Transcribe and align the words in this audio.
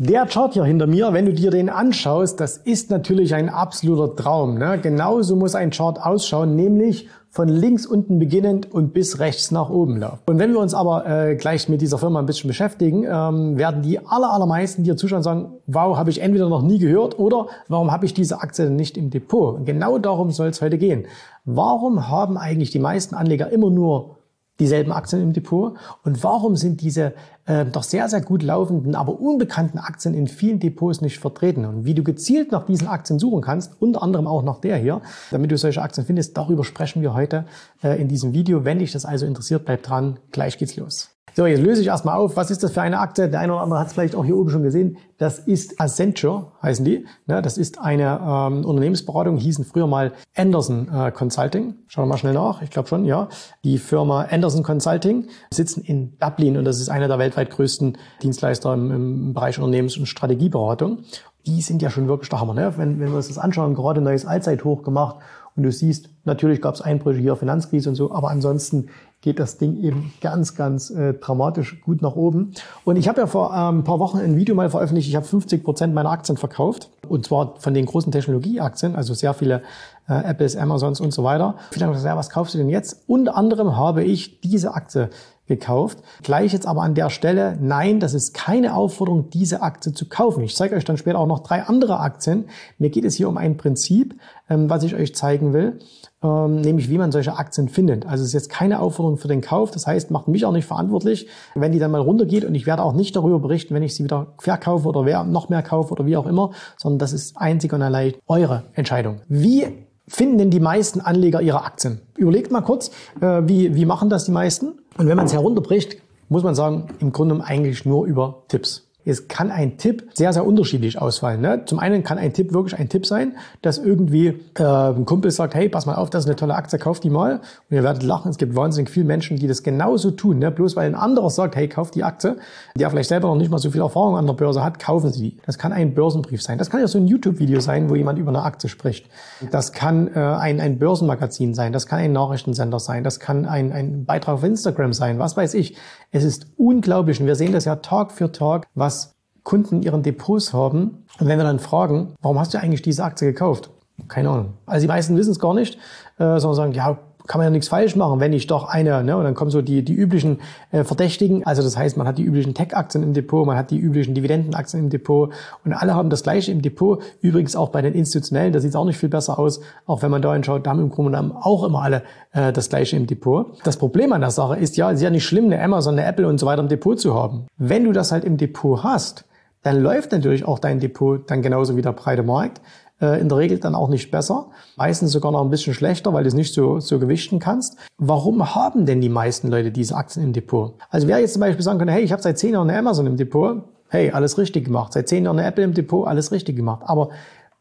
Der 0.00 0.26
Chart 0.26 0.52
hier 0.52 0.62
hinter 0.62 0.86
mir, 0.86 1.12
wenn 1.12 1.26
du 1.26 1.32
dir 1.32 1.50
den 1.50 1.68
anschaust, 1.68 2.38
das 2.38 2.56
ist 2.56 2.88
natürlich 2.88 3.34
ein 3.34 3.48
absoluter 3.48 4.14
Traum. 4.14 4.56
Ne? 4.56 4.78
Genauso 4.80 5.34
muss 5.34 5.56
ein 5.56 5.70
Chart 5.70 6.00
ausschauen, 6.00 6.54
nämlich 6.54 7.08
von 7.30 7.48
links 7.48 7.84
unten 7.84 8.20
beginnend 8.20 8.72
und 8.72 8.94
bis 8.94 9.18
rechts 9.18 9.50
nach 9.50 9.70
oben 9.70 9.96
laufen. 9.96 10.20
Und 10.26 10.38
wenn 10.38 10.52
wir 10.52 10.60
uns 10.60 10.72
aber 10.72 11.04
äh, 11.04 11.34
gleich 11.34 11.68
mit 11.68 11.80
dieser 11.80 11.98
Firma 11.98 12.20
ein 12.20 12.26
bisschen 12.26 12.46
beschäftigen, 12.46 13.04
ähm, 13.10 13.58
werden 13.58 13.82
die 13.82 13.98
aller, 13.98 14.30
allermeisten, 14.30 14.84
die 14.84 14.90
hier 14.90 14.96
zuschauen, 14.96 15.24
sagen, 15.24 15.54
wow, 15.66 15.96
habe 15.96 16.10
ich 16.10 16.20
entweder 16.20 16.48
noch 16.48 16.62
nie 16.62 16.78
gehört 16.78 17.18
oder 17.18 17.48
warum 17.66 17.90
habe 17.90 18.06
ich 18.06 18.14
diese 18.14 18.40
Aktie 18.40 18.66
denn 18.66 18.76
nicht 18.76 18.96
im 18.96 19.10
Depot? 19.10 19.66
Genau 19.66 19.98
darum 19.98 20.30
soll 20.30 20.46
es 20.46 20.62
heute 20.62 20.78
gehen. 20.78 21.06
Warum 21.44 22.08
haben 22.08 22.38
eigentlich 22.38 22.70
die 22.70 22.78
meisten 22.78 23.16
Anleger 23.16 23.50
immer 23.50 23.68
nur 23.68 24.17
dieselben 24.58 24.92
Aktien 24.92 25.22
im 25.22 25.32
Depot? 25.32 25.76
Und 26.04 26.22
warum 26.24 26.56
sind 26.56 26.80
diese 26.80 27.14
äh, 27.46 27.64
doch 27.64 27.82
sehr, 27.82 28.08
sehr 28.08 28.20
gut 28.20 28.42
laufenden, 28.42 28.94
aber 28.94 29.20
unbekannten 29.20 29.78
Aktien 29.78 30.14
in 30.14 30.28
vielen 30.28 30.60
Depots 30.60 31.00
nicht 31.00 31.18
vertreten? 31.18 31.64
Und 31.64 31.84
wie 31.84 31.94
du 31.94 32.02
gezielt 32.02 32.52
nach 32.52 32.66
diesen 32.66 32.88
Aktien 32.88 33.18
suchen 33.18 33.42
kannst, 33.42 33.80
unter 33.80 34.02
anderem 34.02 34.26
auch 34.26 34.42
nach 34.42 34.60
der 34.60 34.76
hier, 34.76 35.02
damit 35.30 35.50
du 35.50 35.58
solche 35.58 35.82
Aktien 35.82 36.06
findest, 36.06 36.36
darüber 36.36 36.64
sprechen 36.64 37.02
wir 37.02 37.14
heute 37.14 37.44
äh, 37.82 38.00
in 38.00 38.08
diesem 38.08 38.32
Video. 38.32 38.64
Wenn 38.64 38.78
dich 38.78 38.92
das 38.92 39.04
also 39.04 39.26
interessiert, 39.26 39.64
bleib 39.64 39.82
dran, 39.82 40.18
gleich 40.32 40.58
geht's 40.58 40.76
los. 40.76 41.17
So, 41.38 41.46
jetzt 41.46 41.62
löse 41.62 41.80
ich 41.80 41.86
erstmal 41.86 42.16
auf, 42.16 42.34
was 42.34 42.50
ist 42.50 42.64
das 42.64 42.72
für 42.72 42.82
eine 42.82 42.98
Aktie? 42.98 43.28
Der 43.28 43.38
eine 43.38 43.52
oder 43.52 43.62
andere 43.62 43.78
hat 43.78 43.86
es 43.86 43.92
vielleicht 43.92 44.16
auch 44.16 44.24
hier 44.24 44.36
oben 44.36 44.50
schon 44.50 44.64
gesehen. 44.64 44.96
Das 45.18 45.38
ist 45.38 45.80
Accenture, 45.80 46.50
heißen 46.64 46.84
die. 46.84 47.06
Ja, 47.28 47.40
das 47.40 47.58
ist 47.58 47.78
eine 47.78 48.18
ähm, 48.20 48.64
Unternehmensberatung, 48.64 49.36
hießen 49.36 49.64
früher 49.64 49.86
mal 49.86 50.10
Anderson 50.36 50.88
äh, 50.92 51.12
Consulting. 51.12 51.76
Schauen 51.86 52.06
wir 52.06 52.08
mal 52.08 52.18
schnell 52.18 52.32
nach, 52.32 52.60
ich 52.60 52.70
glaube 52.70 52.88
schon, 52.88 53.04
ja. 53.04 53.28
Die 53.62 53.78
Firma 53.78 54.22
Anderson 54.22 54.64
Consulting 54.64 55.28
sitzen 55.54 55.82
in 55.82 56.18
Dublin 56.18 56.56
und 56.56 56.64
das 56.64 56.80
ist 56.80 56.88
einer 56.88 57.06
der 57.06 57.20
weltweit 57.20 57.50
größten 57.50 57.96
Dienstleister 58.20 58.74
im, 58.74 58.90
im 58.90 59.32
Bereich 59.32 59.60
Unternehmens- 59.60 59.96
und 59.96 60.06
Strategieberatung. 60.06 61.04
Die 61.46 61.62
sind 61.62 61.82
ja 61.82 61.90
schon 61.90 62.08
wirklich 62.08 62.30
der 62.30 62.40
Hammer. 62.40 62.54
Ne? 62.54 62.72
Wenn, 62.76 62.98
wenn 62.98 63.10
wir 63.10 63.16
uns 63.16 63.28
das 63.28 63.38
anschauen, 63.38 63.76
gerade 63.76 64.00
ein 64.00 64.04
neues 64.04 64.26
Allzeithoch 64.26 64.82
gemacht 64.82 65.18
und 65.58 65.64
du 65.64 65.72
siehst, 65.72 66.08
natürlich 66.24 66.62
gab 66.62 66.76
es 66.76 66.80
Einbrüche 66.80 67.20
hier, 67.20 67.34
Finanzkrise 67.34 67.88
und 67.88 67.96
so, 67.96 68.12
aber 68.12 68.30
ansonsten 68.30 68.90
geht 69.22 69.40
das 69.40 69.58
Ding 69.58 69.76
eben 69.82 70.12
ganz, 70.20 70.54
ganz 70.54 70.88
äh, 70.90 71.14
dramatisch 71.14 71.80
gut 71.80 72.00
nach 72.00 72.14
oben. 72.14 72.52
Und 72.84 72.94
ich 72.94 73.08
habe 73.08 73.20
ja 73.20 73.26
vor 73.26 73.52
ähm, 73.52 73.80
ein 73.80 73.84
paar 73.84 73.98
Wochen 73.98 74.18
ein 74.18 74.36
Video 74.36 74.54
mal 74.54 74.70
veröffentlicht, 74.70 75.08
ich 75.08 75.16
habe 75.16 75.26
50 75.26 75.64
Prozent 75.64 75.94
meiner 75.94 76.10
Aktien 76.10 76.36
verkauft. 76.36 76.90
Und 77.08 77.26
zwar 77.26 77.56
von 77.58 77.74
den 77.74 77.86
großen 77.86 78.12
Technologieaktien, 78.12 78.94
also 78.94 79.14
sehr 79.14 79.34
viele 79.34 79.62
äh, 80.08 80.12
Apples, 80.12 80.56
Amazons 80.56 81.00
und 81.00 81.12
so 81.12 81.24
weiter. 81.24 81.56
Viele 81.72 81.86
haben 81.86 81.92
gesagt, 81.92 82.12
ja, 82.12 82.16
was 82.16 82.30
kaufst 82.30 82.54
du 82.54 82.58
denn 82.58 82.68
jetzt? 82.68 83.02
Unter 83.08 83.36
anderem 83.36 83.76
habe 83.76 84.04
ich 84.04 84.40
diese 84.40 84.74
Aktie 84.74 85.10
gekauft. 85.48 85.98
Gleich 86.22 86.52
jetzt 86.52 86.66
aber 86.66 86.82
an 86.82 86.94
der 86.94 87.10
Stelle, 87.10 87.58
nein, 87.60 87.98
das 88.00 88.14
ist 88.14 88.34
keine 88.34 88.74
Aufforderung, 88.74 89.30
diese 89.30 89.62
Aktie 89.62 89.92
zu 89.92 90.08
kaufen. 90.08 90.42
Ich 90.44 90.54
zeige 90.54 90.76
euch 90.76 90.84
dann 90.84 90.96
später 90.96 91.18
auch 91.18 91.26
noch 91.26 91.40
drei 91.40 91.62
andere 91.62 91.98
Aktien. 92.00 92.44
Mir 92.78 92.90
geht 92.90 93.04
es 93.04 93.16
hier 93.16 93.28
um 93.28 93.36
ein 93.36 93.56
Prinzip, 93.56 94.14
ähm, 94.48 94.70
was 94.70 94.84
ich 94.84 94.94
euch 94.94 95.14
zeigen 95.14 95.52
will, 95.52 95.78
ähm, 96.22 96.60
nämlich 96.60 96.88
wie 96.90 96.98
man 96.98 97.10
solche 97.10 97.36
Aktien 97.36 97.68
findet. 97.68 98.06
Also 98.06 98.22
es 98.22 98.28
ist 98.28 98.34
jetzt 98.34 98.50
keine 98.50 98.80
Aufforderung 98.80 99.18
für 99.18 99.28
den 99.28 99.40
Kauf. 99.40 99.70
Das 99.70 99.86
heißt, 99.86 100.10
macht 100.10 100.28
mich 100.28 100.44
auch 100.44 100.52
nicht 100.52 100.66
verantwortlich, 100.66 101.28
wenn 101.54 101.72
die 101.72 101.78
dann 101.78 101.90
mal 101.90 102.00
runtergeht 102.00 102.44
und 102.44 102.54
ich 102.54 102.66
werde 102.66 102.82
auch 102.82 102.92
nicht 102.92 103.16
darüber 103.16 103.38
berichten, 103.38 103.74
wenn 103.74 103.82
ich 103.82 103.94
sie 103.94 104.04
wieder 104.04 104.34
verkaufe 104.38 104.88
oder 104.88 105.04
wer 105.04 105.24
noch 105.24 105.48
mehr 105.48 105.62
kaufe 105.62 105.92
oder 105.92 106.06
wie 106.06 106.16
auch 106.16 106.26
immer, 106.26 106.50
sondern 106.76 106.98
das 106.98 107.12
ist 107.12 107.36
einzig 107.36 107.72
und 107.72 107.82
allein 107.82 108.14
eure 108.26 108.64
Entscheidung. 108.74 109.22
Wie 109.28 109.87
finden 110.08 110.38
denn 110.38 110.50
die 110.50 110.60
meisten 110.60 111.00
Anleger 111.00 111.40
ihre 111.40 111.64
Aktien? 111.64 112.00
Überlegt 112.16 112.50
mal 112.50 112.62
kurz, 112.62 112.90
äh, 113.20 113.42
wie, 113.44 113.74
wie 113.74 113.84
machen 113.84 114.10
das 114.10 114.24
die 114.24 114.32
meisten? 114.32 114.72
Und 114.96 115.06
wenn 115.06 115.16
man 115.16 115.26
es 115.26 115.32
herunterbricht, 115.32 115.98
muss 116.28 116.42
man 116.42 116.54
sagen, 116.54 116.88
im 116.98 117.12
Grunde 117.12 117.42
eigentlich 117.42 117.84
nur 117.84 118.06
über 118.06 118.42
Tipps. 118.48 118.87
Es 119.08 119.28
kann 119.28 119.50
ein 119.50 119.78
Tipp 119.78 120.08
sehr, 120.14 120.32
sehr 120.32 120.46
unterschiedlich 120.46 121.00
ausfallen. 121.00 121.40
Ne? 121.40 121.62
Zum 121.64 121.78
einen 121.78 122.02
kann 122.02 122.18
ein 122.18 122.32
Tipp 122.32 122.52
wirklich 122.52 122.78
ein 122.78 122.88
Tipp 122.88 123.06
sein, 123.06 123.36
dass 123.62 123.78
irgendwie 123.78 124.40
äh, 124.58 124.62
ein 124.62 125.04
Kumpel 125.04 125.30
sagt, 125.30 125.54
hey, 125.54 125.68
pass 125.68 125.86
mal 125.86 125.94
auf, 125.94 126.10
das 126.10 126.24
ist 126.24 126.28
eine 126.28 126.36
tolle 126.36 126.54
Aktie, 126.54 126.78
kauf 126.78 127.00
die 127.00 127.10
mal. 127.10 127.40
Und 127.70 127.76
ihr 127.76 127.82
werdet 127.82 128.02
lachen, 128.02 128.30
es 128.30 128.38
gibt 128.38 128.54
wahnsinnig 128.54 128.90
viele 128.90 129.06
Menschen, 129.06 129.38
die 129.38 129.46
das 129.46 129.62
genauso 129.62 130.10
tun. 130.10 130.38
Ne? 130.38 130.50
Bloß 130.50 130.76
weil 130.76 130.86
ein 130.86 130.94
anderer 130.94 131.30
sagt, 131.30 131.56
hey, 131.56 131.68
kauf 131.68 131.90
die 131.90 132.04
Aktie, 132.04 132.36
der 132.76 132.90
vielleicht 132.90 133.08
selber 133.08 133.28
noch 133.28 133.36
nicht 133.36 133.50
mal 133.50 133.58
so 133.58 133.70
viel 133.70 133.80
Erfahrung 133.80 134.16
an 134.16 134.26
der 134.26 134.34
Börse 134.34 134.62
hat, 134.62 134.78
kaufen 134.78 135.12
sie 135.12 135.30
die. 135.30 135.36
Das 135.46 135.58
kann 135.58 135.72
ein 135.72 135.94
Börsenbrief 135.94 136.42
sein. 136.42 136.58
Das 136.58 136.70
kann 136.70 136.80
ja 136.80 136.88
so 136.88 136.98
ein 136.98 137.06
YouTube-Video 137.06 137.60
sein, 137.60 137.88
wo 137.88 137.94
jemand 137.94 138.18
über 138.18 138.30
eine 138.30 138.42
Aktie 138.42 138.68
spricht. 138.68 139.06
Das 139.50 139.72
kann 139.72 140.08
äh, 140.14 140.18
ein, 140.18 140.60
ein 140.60 140.78
Börsenmagazin 140.78 141.54
sein, 141.54 141.72
das 141.72 141.86
kann 141.86 142.00
ein 142.00 142.12
Nachrichtensender 142.12 142.78
sein, 142.78 143.04
das 143.04 143.20
kann 143.20 143.46
ein, 143.46 143.72
ein 143.72 144.04
Beitrag 144.04 144.34
auf 144.34 144.44
Instagram 144.44 144.92
sein, 144.92 145.18
was 145.18 145.36
weiß 145.36 145.54
ich. 145.54 145.76
Es 146.10 146.24
ist 146.24 146.46
unglaublich 146.56 147.20
und 147.20 147.26
wir 147.26 147.34
sehen 147.34 147.52
das 147.52 147.64
ja 147.64 147.76
Tag 147.76 148.12
für 148.12 148.32
Tag, 148.32 148.66
was 148.74 148.97
Kunden 149.42 149.82
ihren 149.82 150.02
Depots 150.02 150.52
haben. 150.52 151.04
Und 151.18 151.26
wenn 151.26 151.38
wir 151.38 151.44
dann 151.44 151.58
fragen, 151.58 152.14
warum 152.22 152.38
hast 152.38 152.54
du 152.54 152.58
eigentlich 152.58 152.82
diese 152.82 153.04
Aktie 153.04 153.28
gekauft? 153.28 153.70
Keine 154.06 154.30
Ahnung. 154.30 154.52
Also 154.66 154.82
die 154.82 154.88
meisten 154.88 155.16
wissen 155.16 155.32
es 155.32 155.40
gar 155.40 155.54
nicht, 155.54 155.76
äh, 156.18 156.38
sondern 156.38 156.54
sagen, 156.54 156.72
ja, 156.72 156.98
kann 157.28 157.38
man 157.38 157.46
ja 157.46 157.50
nichts 157.50 157.68
falsch 157.68 157.94
machen, 157.94 158.20
wenn 158.20 158.32
ich 158.32 158.46
doch 158.46 158.68
eine, 158.68 159.04
ne, 159.04 159.16
und 159.16 159.24
dann 159.24 159.34
kommen 159.34 159.50
so 159.50 159.60
die, 159.62 159.84
die 159.84 159.92
üblichen 159.92 160.38
äh, 160.72 160.82
Verdächtigen. 160.82 161.46
Also 161.46 161.62
das 161.62 161.76
heißt, 161.76 161.96
man 161.96 162.08
hat 162.08 162.18
die 162.18 162.24
üblichen 162.24 162.54
Tech-Aktien 162.54 163.04
im 163.04 163.12
Depot, 163.12 163.46
man 163.46 163.56
hat 163.56 163.70
die 163.70 163.78
üblichen 163.78 164.14
Dividendenaktien 164.14 164.84
im 164.84 164.90
Depot 164.90 165.30
und 165.64 165.74
alle 165.74 165.94
haben 165.94 166.08
das 166.10 166.22
gleiche 166.22 166.50
im 166.50 166.62
Depot. 166.62 167.02
Übrigens 167.20 167.54
auch 167.54 167.68
bei 167.68 167.82
den 167.82 167.92
institutionellen, 167.92 168.52
da 168.52 168.60
sieht 168.60 168.70
es 168.70 168.76
auch 168.76 168.86
nicht 168.86 168.96
viel 168.96 169.10
besser 169.10 169.38
aus, 169.38 169.60
auch 169.86 170.02
wenn 170.02 170.10
man 170.10 170.22
da 170.22 170.32
hinschaut, 170.32 170.66
da 170.66 170.70
haben 170.70 170.80
im 170.80 170.90
Grunde 170.90 171.12
genommen 171.12 171.32
auch 171.38 171.64
immer 171.64 171.82
alle 171.82 172.02
äh, 172.32 172.50
das 172.52 172.70
gleiche 172.70 172.96
im 172.96 173.06
Depot. 173.06 173.46
Das 173.62 173.76
Problem 173.76 174.12
an 174.12 174.22
der 174.22 174.30
Sache 174.30 174.56
ist 174.56 174.78
ja, 174.78 174.90
es 174.90 174.96
ist 174.96 175.02
ja 175.02 175.10
nicht 175.10 175.26
schlimm, 175.26 175.44
eine 175.44 175.62
Amazon, 175.62 175.98
eine 175.98 176.08
Apple 176.08 176.26
und 176.26 176.40
so 176.40 176.46
weiter 176.46 176.62
im 176.62 176.68
Depot 176.68 176.98
zu 176.98 177.14
haben. 177.14 177.46
Wenn 177.58 177.84
du 177.84 177.92
das 177.92 178.10
halt 178.10 178.24
im 178.24 178.38
Depot 178.38 178.82
hast, 178.82 179.24
dann 179.68 179.82
läuft 179.82 180.12
natürlich 180.12 180.46
auch 180.46 180.58
dein 180.58 180.80
Depot 180.80 181.30
dann 181.30 181.42
genauso 181.42 181.76
wie 181.76 181.82
der 181.82 181.92
breite 181.92 182.22
Markt. 182.22 182.62
Äh, 183.02 183.20
in 183.20 183.28
der 183.28 183.36
Regel 183.36 183.58
dann 183.58 183.74
auch 183.74 183.90
nicht 183.90 184.10
besser, 184.10 184.46
meistens 184.76 185.12
sogar 185.12 185.30
noch 185.30 185.42
ein 185.42 185.50
bisschen 185.50 185.74
schlechter, 185.74 186.14
weil 186.14 186.24
du 186.24 186.28
es 186.28 186.34
nicht 186.34 186.54
so, 186.54 186.80
so 186.80 186.98
gewichten 186.98 187.38
kannst. 187.38 187.76
Warum 187.98 188.54
haben 188.54 188.86
denn 188.86 189.02
die 189.02 189.10
meisten 189.10 189.48
Leute 189.48 189.70
diese 189.70 189.94
Aktien 189.94 190.24
im 190.24 190.32
Depot? 190.32 190.74
Also 190.88 191.06
wer 191.06 191.18
jetzt 191.18 191.34
zum 191.34 191.40
Beispiel 191.40 191.62
sagen 191.62 191.78
könnte, 191.78 191.92
hey, 191.92 192.02
ich 192.02 192.12
habe 192.12 192.22
seit 192.22 192.38
zehn 192.38 192.54
Jahren 192.54 192.70
eine 192.70 192.78
Amazon 192.78 193.06
im 193.06 193.18
Depot, 193.18 193.62
hey, 193.90 194.10
alles 194.10 194.38
richtig 194.38 194.64
gemacht. 194.64 194.94
Seit 194.94 195.06
zehn 195.06 195.24
Jahren 195.24 195.38
eine 195.38 195.46
Apple 195.46 195.64
im 195.64 195.74
Depot, 195.74 196.06
alles 196.08 196.32
richtig 196.32 196.56
gemacht. 196.56 196.82
Aber 196.86 197.10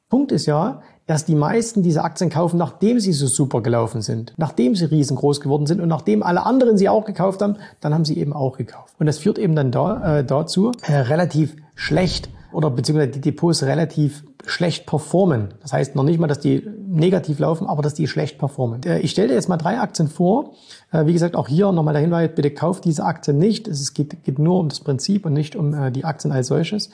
Punkt 0.09 0.31
ist 0.31 0.45
ja, 0.45 0.81
dass 1.07 1.25
die 1.25 1.35
meisten 1.35 1.81
diese 1.81 2.03
Aktien 2.03 2.29
kaufen, 2.29 2.57
nachdem 2.57 2.99
sie 2.99 3.13
so 3.13 3.27
super 3.27 3.61
gelaufen 3.61 4.01
sind, 4.01 4.33
nachdem 4.37 4.75
sie 4.75 4.85
riesengroß 4.85 5.41
geworden 5.41 5.65
sind 5.65 5.81
und 5.81 5.87
nachdem 5.87 6.21
alle 6.21 6.45
anderen 6.45 6.77
sie 6.77 6.89
auch 6.89 7.05
gekauft 7.05 7.41
haben, 7.41 7.55
dann 7.79 7.93
haben 7.93 8.05
sie 8.05 8.17
eben 8.17 8.33
auch 8.33 8.57
gekauft. 8.57 8.93
Und 8.99 9.05
das 9.07 9.17
führt 9.17 9.39
eben 9.39 9.55
dann 9.55 9.71
da, 9.71 10.19
äh, 10.19 10.23
dazu, 10.25 10.73
äh, 10.83 10.93
relativ 10.93 11.55
schlecht 11.75 12.29
oder 12.51 12.69
beziehungsweise 12.69 13.11
die 13.11 13.21
Depots 13.21 13.63
relativ 13.63 14.23
schlecht 14.45 14.85
performen. 14.85 15.49
Das 15.61 15.73
heißt 15.73 15.95
noch 15.95 16.03
nicht 16.03 16.19
mal, 16.19 16.27
dass 16.27 16.39
die 16.39 16.65
negativ 16.87 17.39
laufen, 17.39 17.67
aber 17.67 17.81
dass 17.81 17.93
die 17.93 18.07
schlecht 18.07 18.37
performen. 18.37 18.81
Äh, 18.83 18.99
ich 18.99 19.11
stelle 19.11 19.29
dir 19.29 19.33
jetzt 19.35 19.49
mal 19.49 19.57
drei 19.57 19.79
Aktien 19.79 20.07
vor. 20.07 20.53
Äh, 20.91 21.05
wie 21.05 21.13
gesagt, 21.13 21.35
auch 21.35 21.47
hier 21.47 21.71
nochmal 21.71 21.93
der 21.93 22.01
Hinweis, 22.01 22.31
bitte 22.33 22.51
kauft 22.51 22.85
diese 22.85 23.03
Aktien 23.03 23.37
nicht. 23.37 23.67
Es 23.67 23.93
geht, 23.93 24.23
geht 24.23 24.39
nur 24.39 24.59
um 24.59 24.69
das 24.69 24.79
Prinzip 24.79 25.25
und 25.25 25.33
nicht 25.33 25.55
um 25.55 25.73
äh, 25.73 25.91
die 25.91 26.05
Aktien 26.05 26.31
als 26.31 26.47
solches, 26.47 26.89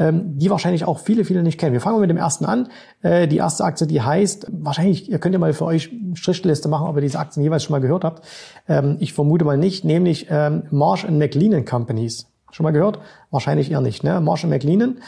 die 0.00 0.48
wahrscheinlich 0.48 0.84
auch 0.84 1.00
viele, 1.00 1.24
viele 1.24 1.42
nicht 1.42 1.58
kennen. 1.58 1.72
Wir 1.72 1.80
fangen 1.80 2.00
mit 2.00 2.08
dem 2.08 2.16
ersten 2.16 2.44
an. 2.44 2.68
Die 3.02 3.36
erste 3.36 3.64
Aktie, 3.64 3.86
die 3.88 4.00
heißt, 4.00 4.46
wahrscheinlich, 4.52 5.10
ihr 5.10 5.18
könnt 5.18 5.32
ja 5.32 5.40
mal 5.40 5.52
für 5.52 5.64
euch 5.64 5.90
Strichliste 6.14 6.68
machen, 6.68 6.86
ob 6.86 6.94
ihr 6.94 7.02
diese 7.02 7.18
Aktien 7.18 7.42
jeweils 7.42 7.64
schon 7.64 7.72
mal 7.72 7.80
gehört 7.80 8.04
habt. 8.04 8.24
Ähm, 8.68 8.96
ich 9.00 9.12
vermute 9.12 9.44
mal 9.44 9.58
nicht, 9.58 9.84
nämlich 9.84 10.28
ähm, 10.30 10.62
Marsh 10.70 11.08
Mclean 11.08 11.64
Companies. 11.64 12.26
Schon 12.50 12.64
mal 12.64 12.72
gehört? 12.72 13.00
Wahrscheinlich 13.30 13.70
eher 13.70 13.80
nicht. 13.80 14.04
Ne? 14.04 14.20
Marshall 14.20 14.50
McLennan. 14.50 14.98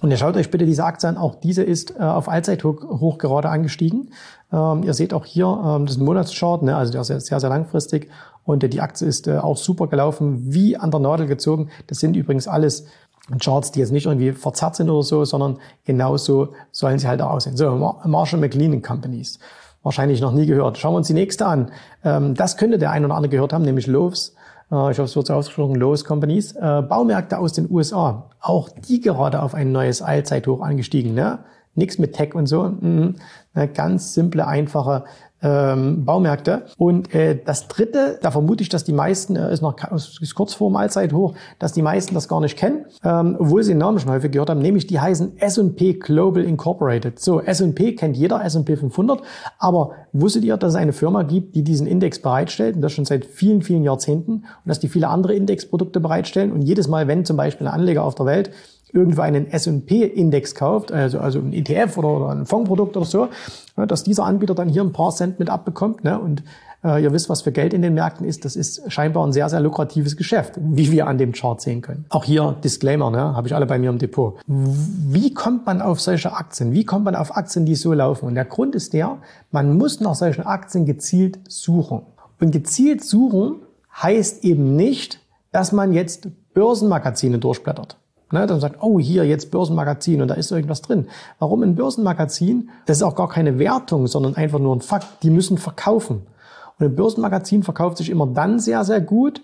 Und 0.00 0.10
ihr 0.10 0.16
schaut 0.16 0.36
euch 0.36 0.50
bitte 0.50 0.64
diese 0.64 0.84
Aktie 0.84 1.08
an. 1.08 1.16
Auch 1.16 1.34
diese 1.34 1.62
ist 1.62 1.96
äh, 1.98 2.02
auf 2.02 2.28
Allzeithoch 2.28 3.18
gerade 3.18 3.48
angestiegen. 3.48 4.10
Ähm, 4.52 4.82
ihr 4.84 4.94
seht 4.94 5.12
auch 5.12 5.24
hier, 5.24 5.46
ähm, 5.46 5.86
das 5.86 5.96
ist 5.96 6.00
ein 6.00 6.04
Monatschart, 6.04 6.62
ne? 6.62 6.76
also 6.76 6.92
der 6.92 7.00
ist 7.00 7.26
sehr, 7.26 7.40
sehr 7.40 7.48
langfristig. 7.48 8.08
Und 8.44 8.62
äh, 8.62 8.68
die 8.68 8.80
Aktie 8.80 9.06
ist 9.06 9.26
äh, 9.26 9.38
auch 9.38 9.56
super 9.56 9.88
gelaufen, 9.88 10.52
wie 10.52 10.76
an 10.76 10.90
der 10.90 11.00
Nadel 11.00 11.26
gezogen. 11.26 11.70
Das 11.88 11.98
sind 11.98 12.16
übrigens 12.16 12.46
alles 12.46 12.86
Charts, 13.40 13.72
die 13.72 13.80
jetzt 13.80 13.92
nicht 13.92 14.06
irgendwie 14.06 14.32
verzerrt 14.32 14.76
sind 14.76 14.88
oder 14.90 15.02
so, 15.02 15.24
sondern 15.24 15.58
genauso 15.84 16.54
sollen 16.72 16.98
sie 16.98 17.08
halt 17.08 17.20
auch 17.20 17.30
aussehen. 17.30 17.56
So, 17.56 17.70
Marshall 18.04 18.40
McLennan 18.40 18.82
Companies. 18.82 19.38
Wahrscheinlich 19.82 20.20
noch 20.20 20.32
nie 20.32 20.46
gehört. 20.46 20.78
Schauen 20.78 20.94
wir 20.94 20.98
uns 20.98 21.06
die 21.06 21.14
nächste 21.14 21.46
an. 21.46 21.70
Ähm, 22.04 22.34
das 22.34 22.56
könnte 22.56 22.78
der 22.78 22.90
ein 22.90 23.04
oder 23.04 23.14
andere 23.14 23.30
gehört 23.30 23.52
haben, 23.52 23.64
nämlich 23.64 23.86
Lowe's. 23.86 24.34
Äh, 24.70 24.90
ich 24.90 24.98
hoffe, 24.98 25.02
es 25.02 25.16
wird 25.16 25.26
so 25.26 25.34
ausgesprochen, 25.34 25.76
Lowe's 25.76 26.04
Companies. 26.04 26.52
Äh, 26.52 26.82
Baumärkte 26.82 27.38
aus 27.38 27.52
den 27.52 27.70
USA. 27.70 28.30
Auch 28.40 28.68
die 28.70 29.00
gerade 29.00 29.42
auf 29.42 29.54
ein 29.54 29.72
neues 29.72 30.02
Allzeithoch 30.02 30.62
angestiegen. 30.62 31.14
Ne? 31.14 31.38
Nichts 31.74 31.98
mit 31.98 32.14
Tech 32.14 32.34
und 32.34 32.46
so. 32.46 32.64
Mhm. 32.64 33.16
Eine 33.54 33.68
ganz 33.68 34.14
simple, 34.14 34.46
einfache 34.46 35.04
ähm, 35.42 36.04
Baumärkte. 36.04 36.64
Und 36.76 37.14
äh, 37.14 37.38
das 37.42 37.68
Dritte, 37.68 38.18
da 38.20 38.30
vermute 38.30 38.62
ich, 38.62 38.68
dass 38.68 38.84
die 38.84 38.92
meisten, 38.92 39.36
äh, 39.36 39.52
ist 39.52 39.62
noch 39.62 39.76
ist 39.92 40.34
kurz 40.34 40.54
vor 40.54 40.70
Mahlzeit 40.70 41.12
hoch, 41.12 41.34
dass 41.58 41.72
die 41.72 41.82
meisten 41.82 42.14
das 42.14 42.28
gar 42.28 42.40
nicht 42.40 42.56
kennen, 42.56 42.86
ähm, 43.04 43.36
obwohl 43.38 43.62
sie 43.62 43.72
den 43.72 43.78
Namen 43.78 43.98
schon 44.00 44.10
häufig 44.10 44.32
gehört 44.32 44.50
haben, 44.50 44.60
nämlich 44.60 44.86
die 44.86 44.98
heißen 44.98 45.38
S&P 45.38 45.94
Global 45.94 46.42
Incorporated. 46.42 47.18
So, 47.20 47.40
S&P 47.40 47.94
kennt 47.94 48.16
jeder, 48.16 48.44
S&P 48.44 48.76
500, 48.76 49.22
aber 49.58 49.92
wusstet 50.12 50.44
ihr, 50.44 50.56
dass 50.56 50.72
es 50.72 50.76
eine 50.76 50.92
Firma 50.92 51.22
gibt, 51.22 51.54
die 51.54 51.62
diesen 51.62 51.86
Index 51.86 52.20
bereitstellt 52.20 52.76
und 52.76 52.82
das 52.82 52.92
schon 52.92 53.04
seit 53.04 53.24
vielen, 53.24 53.62
vielen 53.62 53.84
Jahrzehnten 53.84 54.32
und 54.32 54.44
dass 54.64 54.80
die 54.80 54.88
viele 54.88 55.08
andere 55.08 55.34
Indexprodukte 55.34 56.00
bereitstellen 56.00 56.52
und 56.52 56.62
jedes 56.62 56.88
Mal, 56.88 57.06
wenn 57.06 57.24
zum 57.24 57.36
Beispiel 57.36 57.66
ein 57.66 57.72
Anleger 57.72 58.04
auf 58.04 58.14
der 58.14 58.26
Welt 58.26 58.50
irgendwo 58.92 59.22
einen 59.22 59.50
S&P-Index 59.50 60.54
kauft, 60.54 60.92
also, 60.92 61.18
also 61.20 61.40
ein 61.40 61.52
ETF 61.52 61.98
oder, 61.98 62.08
oder 62.08 62.28
ein 62.30 62.46
Fondsprodukt 62.46 62.96
oder 62.96 63.06
so, 63.06 63.28
dass 63.76 64.04
dieser 64.04 64.24
Anbieter 64.24 64.54
dann 64.54 64.68
hier 64.68 64.82
ein 64.82 64.92
paar 64.92 65.10
Cent 65.10 65.38
mit 65.38 65.50
abbekommt. 65.50 66.04
Ne? 66.04 66.18
Und 66.18 66.42
äh, 66.84 67.02
ihr 67.02 67.12
wisst, 67.12 67.28
was 67.28 67.42
für 67.42 67.52
Geld 67.52 67.72
in 67.72 67.82
den 67.82 67.94
Märkten 67.94 68.26
ist. 68.26 68.44
Das 68.44 68.56
ist 68.56 68.90
scheinbar 68.90 69.26
ein 69.26 69.32
sehr, 69.32 69.48
sehr 69.48 69.60
lukratives 69.60 70.16
Geschäft, 70.16 70.54
wie 70.58 70.90
wir 70.92 71.06
an 71.06 71.18
dem 71.18 71.32
Chart 71.32 71.60
sehen 71.60 71.82
können. 71.82 72.04
Auch 72.08 72.24
hier 72.24 72.56
Disclaimer, 72.62 73.10
ne? 73.10 73.34
habe 73.34 73.48
ich 73.48 73.54
alle 73.54 73.66
bei 73.66 73.78
mir 73.78 73.90
im 73.90 73.98
Depot. 73.98 74.38
Wie 74.46 75.34
kommt 75.34 75.66
man 75.66 75.82
auf 75.82 76.00
solche 76.00 76.32
Aktien? 76.32 76.72
Wie 76.72 76.84
kommt 76.84 77.04
man 77.04 77.16
auf 77.16 77.36
Aktien, 77.36 77.66
die 77.66 77.74
so 77.74 77.92
laufen? 77.92 78.26
Und 78.26 78.34
der 78.34 78.44
Grund 78.44 78.74
ist 78.74 78.92
der, 78.92 79.18
man 79.50 79.76
muss 79.76 80.00
nach 80.00 80.14
solchen 80.14 80.46
Aktien 80.46 80.86
gezielt 80.86 81.38
suchen. 81.48 82.02
Und 82.40 82.52
gezielt 82.52 83.04
suchen 83.04 83.56
heißt 84.00 84.44
eben 84.44 84.76
nicht, 84.76 85.20
dass 85.50 85.72
man 85.72 85.92
jetzt 85.92 86.28
Börsenmagazine 86.54 87.38
durchblättert. 87.38 87.96
Ne, 88.30 88.46
dann 88.46 88.60
sagt, 88.60 88.82
oh, 88.82 88.98
hier 88.98 89.24
jetzt 89.24 89.50
Börsenmagazin 89.50 90.20
und 90.20 90.28
da 90.28 90.34
ist 90.34 90.50
irgendwas 90.50 90.82
drin. 90.82 91.08
Warum 91.38 91.62
ein 91.62 91.76
Börsenmagazin? 91.76 92.68
Das 92.84 92.98
ist 92.98 93.02
auch 93.02 93.14
gar 93.14 93.28
keine 93.28 93.58
Wertung, 93.58 94.06
sondern 94.06 94.36
einfach 94.36 94.58
nur 94.58 94.76
ein 94.76 94.82
Fakt. 94.82 95.22
Die 95.22 95.30
müssen 95.30 95.56
verkaufen. 95.56 96.26
Und 96.78 96.86
ein 96.86 96.94
Börsenmagazin 96.94 97.62
verkauft 97.62 97.96
sich 97.96 98.10
immer 98.10 98.26
dann 98.26 98.60
sehr, 98.60 98.84
sehr 98.84 99.00
gut, 99.00 99.42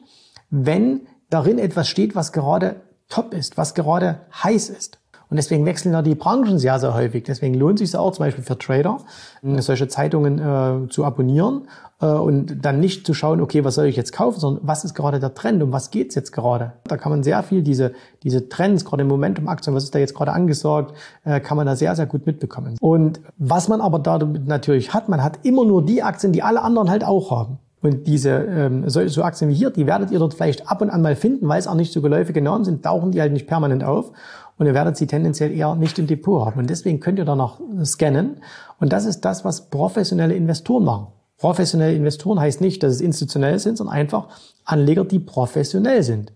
wenn 0.50 1.06
darin 1.30 1.58
etwas 1.58 1.88
steht, 1.88 2.14
was 2.14 2.32
gerade 2.32 2.76
top 3.08 3.32
ist, 3.32 3.56
was 3.56 3.74
gerade 3.74 4.20
heiß 4.42 4.68
ist. 4.68 4.98
Und 5.34 5.38
deswegen 5.38 5.66
wechseln 5.66 5.90
da 5.90 6.00
die 6.00 6.14
Branchen 6.14 6.60
sehr, 6.60 6.78
sehr 6.78 6.94
häufig. 6.94 7.24
Deswegen 7.24 7.54
lohnt 7.54 7.80
es 7.80 7.90
sich 7.90 7.98
auch 7.98 8.12
zum 8.12 8.24
Beispiel 8.24 8.44
für 8.44 8.56
Trader, 8.56 8.98
solche 9.42 9.88
Zeitungen 9.88 10.38
äh, 10.38 10.88
zu 10.90 11.04
abonnieren 11.04 11.62
äh, 12.00 12.06
und 12.06 12.64
dann 12.64 12.78
nicht 12.78 13.04
zu 13.04 13.14
schauen, 13.14 13.40
okay, 13.40 13.64
was 13.64 13.74
soll 13.74 13.86
ich 13.86 13.96
jetzt 13.96 14.12
kaufen, 14.12 14.38
sondern 14.38 14.64
was 14.64 14.84
ist 14.84 14.94
gerade 14.94 15.18
der 15.18 15.34
Trend, 15.34 15.60
um 15.60 15.72
was 15.72 15.90
geht's 15.90 16.14
jetzt 16.14 16.30
gerade. 16.30 16.74
Da 16.84 16.96
kann 16.96 17.10
man 17.10 17.24
sehr 17.24 17.42
viel 17.42 17.62
diese, 17.62 17.94
diese 18.22 18.48
Trends, 18.48 18.84
gerade 18.84 19.02
Momentum-Aktien, 19.02 19.74
was 19.74 19.82
ist 19.82 19.92
da 19.96 19.98
jetzt 19.98 20.14
gerade 20.14 20.32
angesagt, 20.32 20.94
äh, 21.24 21.40
kann 21.40 21.56
man 21.56 21.66
da 21.66 21.74
sehr, 21.74 21.96
sehr 21.96 22.06
gut 22.06 22.26
mitbekommen. 22.26 22.76
Und 22.80 23.20
was 23.36 23.66
man 23.66 23.80
aber 23.80 23.98
da 23.98 24.18
natürlich 24.18 24.94
hat, 24.94 25.08
man 25.08 25.24
hat 25.24 25.40
immer 25.42 25.64
nur 25.64 25.84
die 25.84 26.04
Aktien, 26.04 26.32
die 26.32 26.44
alle 26.44 26.62
anderen 26.62 26.90
halt 26.90 27.02
auch 27.02 27.32
haben. 27.32 27.58
Und 27.82 28.06
diese 28.06 28.30
ähm, 28.30 28.88
so, 28.88 29.06
so 29.08 29.24
Aktien 29.24 29.50
wie 29.50 29.54
hier, 29.54 29.70
die 29.70 29.86
werdet 29.86 30.10
ihr 30.10 30.18
dort 30.18 30.32
vielleicht 30.32 30.70
ab 30.70 30.80
und 30.80 30.88
an 30.88 31.02
mal 31.02 31.16
finden, 31.16 31.48
weil 31.48 31.58
es 31.58 31.66
auch 31.66 31.74
nicht 31.74 31.92
so 31.92 32.00
geläufige 32.00 32.40
Namen 32.40 32.64
sind, 32.64 32.82
tauchen 32.82 33.10
die 33.10 33.20
halt 33.20 33.32
nicht 33.32 33.46
permanent 33.46 33.84
auf 33.84 34.12
und 34.56 34.66
ihr 34.66 34.74
werdet 34.74 34.96
sie 34.96 35.06
tendenziell 35.06 35.52
eher 35.52 35.74
nicht 35.74 35.98
im 35.98 36.06
Depot 36.06 36.46
haben. 36.46 36.60
Und 36.60 36.70
deswegen 36.70 37.00
könnt 37.00 37.18
ihr 37.18 37.24
danach 37.24 37.58
scannen. 37.84 38.36
Und 38.78 38.92
das 38.92 39.04
ist 39.04 39.22
das, 39.22 39.44
was 39.44 39.68
professionelle 39.68 40.34
Investoren 40.34 40.84
machen. 40.84 41.08
Professionelle 41.38 41.94
Investoren 41.94 42.38
heißt 42.38 42.60
nicht, 42.60 42.82
dass 42.82 42.94
es 42.94 43.00
institutionell 43.00 43.58
sind, 43.58 43.76
sondern 43.76 43.96
einfach 43.96 44.28
Anleger, 44.64 45.04
die 45.04 45.18
professionell 45.18 46.02
sind. 46.02 46.32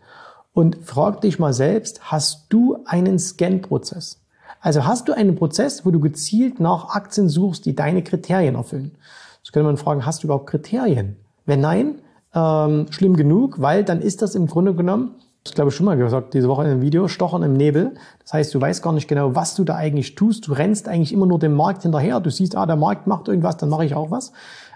Und 0.53 0.79
frag 0.83 1.21
dich 1.21 1.39
mal 1.39 1.53
selbst, 1.53 2.11
hast 2.11 2.47
du 2.49 2.79
einen 2.85 3.19
Scan-Prozess? 3.19 4.21
Also 4.61 4.85
hast 4.85 5.09
du 5.09 5.13
einen 5.13 5.37
Prozess, 5.37 5.87
wo 5.87 5.93
du 5.93 6.01
gezielt 6.01 6.59
nach 6.59 6.97
Aktien 6.97 7.29
suchst, 7.29 7.65
die 7.65 7.77
deine 7.77 8.03
Kriterien 8.03 8.57
erfüllen? 8.57 8.97
Jetzt 9.39 9.53
könnte 9.53 9.67
man 9.67 9.77
fragen, 9.77 10.05
hast 10.05 10.23
du 10.23 10.27
überhaupt 10.27 10.49
Kriterien? 10.49 11.17
Wenn 11.47 11.61
nein, 11.61 12.01
ähm, 12.35 12.87
schlimm 12.91 13.17
genug, 13.17 13.61
weil 13.61 13.85
dann 13.85 14.03
ist 14.03 14.21
das 14.21 14.35
im 14.35 14.49
Grunde 14.49 14.75
genommen 14.75 15.15
ich 15.49 15.55
glaube 15.55 15.71
schon 15.71 15.87
mal 15.87 15.97
gesagt, 15.97 16.35
diese 16.35 16.49
Woche 16.49 16.65
in 16.65 16.71
einem 16.71 16.83
Video, 16.83 17.09
Stochern 17.09 17.43
im 17.43 17.55
Nebel. 17.55 17.95
Das 18.23 18.33
heißt, 18.33 18.55
du 18.55 18.61
weißt 18.61 18.83
gar 18.83 18.93
nicht 18.93 19.09
genau, 19.09 19.35
was 19.35 19.55
du 19.55 19.65
da 19.65 19.75
eigentlich 19.75 20.15
tust. 20.15 20.47
Du 20.49 20.53
rennst 20.53 20.89
eigentlich 20.89 21.13
immer 21.13 21.27
nur 21.27 21.39
dem 21.39 21.55
Markt 21.55 21.83
hinterher. 21.83 22.21
Du 22.21 22.31
siehst, 22.31 22.57
ah, 22.57 22.67
der 22.67 22.77
Markt 22.77 23.07
macht 23.07 23.29
irgendwas, 23.29 23.57
dann 23.57 23.69
mache 23.69 23.85
ich 23.85 23.95
auch 23.95 24.11
was. 24.11 24.33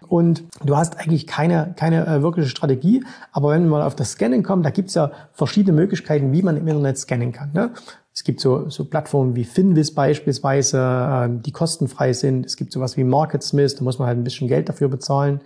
Und 0.08 0.44
du 0.64 0.76
hast 0.76 0.98
eigentlich 0.98 1.26
keine, 1.26 1.74
keine 1.76 2.06
äh, 2.06 2.22
wirkliche 2.22 2.48
Strategie. 2.48 3.04
Aber 3.32 3.50
wenn 3.50 3.62
wir 3.62 3.70
mal 3.70 3.82
auf 3.82 3.94
das 3.94 4.12
Scannen 4.12 4.42
kommen, 4.42 4.62
da 4.62 4.70
gibt 4.70 4.88
es 4.88 4.94
ja 4.94 5.10
verschiedene 5.32 5.74
Möglichkeiten, 5.74 6.32
wie 6.32 6.42
man 6.42 6.56
im 6.56 6.66
Internet 6.66 6.98
scannen 6.98 7.32
kann. 7.32 7.52
Ne? 7.52 7.70
Es 8.14 8.24
gibt 8.24 8.40
so, 8.40 8.68
so 8.68 8.84
Plattformen 8.84 9.36
wie 9.36 9.44
Finvis 9.44 9.94
beispielsweise, 9.94 10.78
äh, 10.78 11.28
die 11.30 11.52
kostenfrei 11.52 12.12
sind. 12.12 12.44
Es 12.44 12.56
gibt 12.56 12.72
sowas 12.72 12.96
wie 12.96 13.04
MarketSmith, 13.04 13.76
da 13.76 13.84
muss 13.84 13.98
man 13.98 14.08
halt 14.08 14.18
ein 14.18 14.24
bisschen 14.24 14.48
Geld 14.48 14.68
dafür 14.68 14.88
bezahlen. 14.88 15.40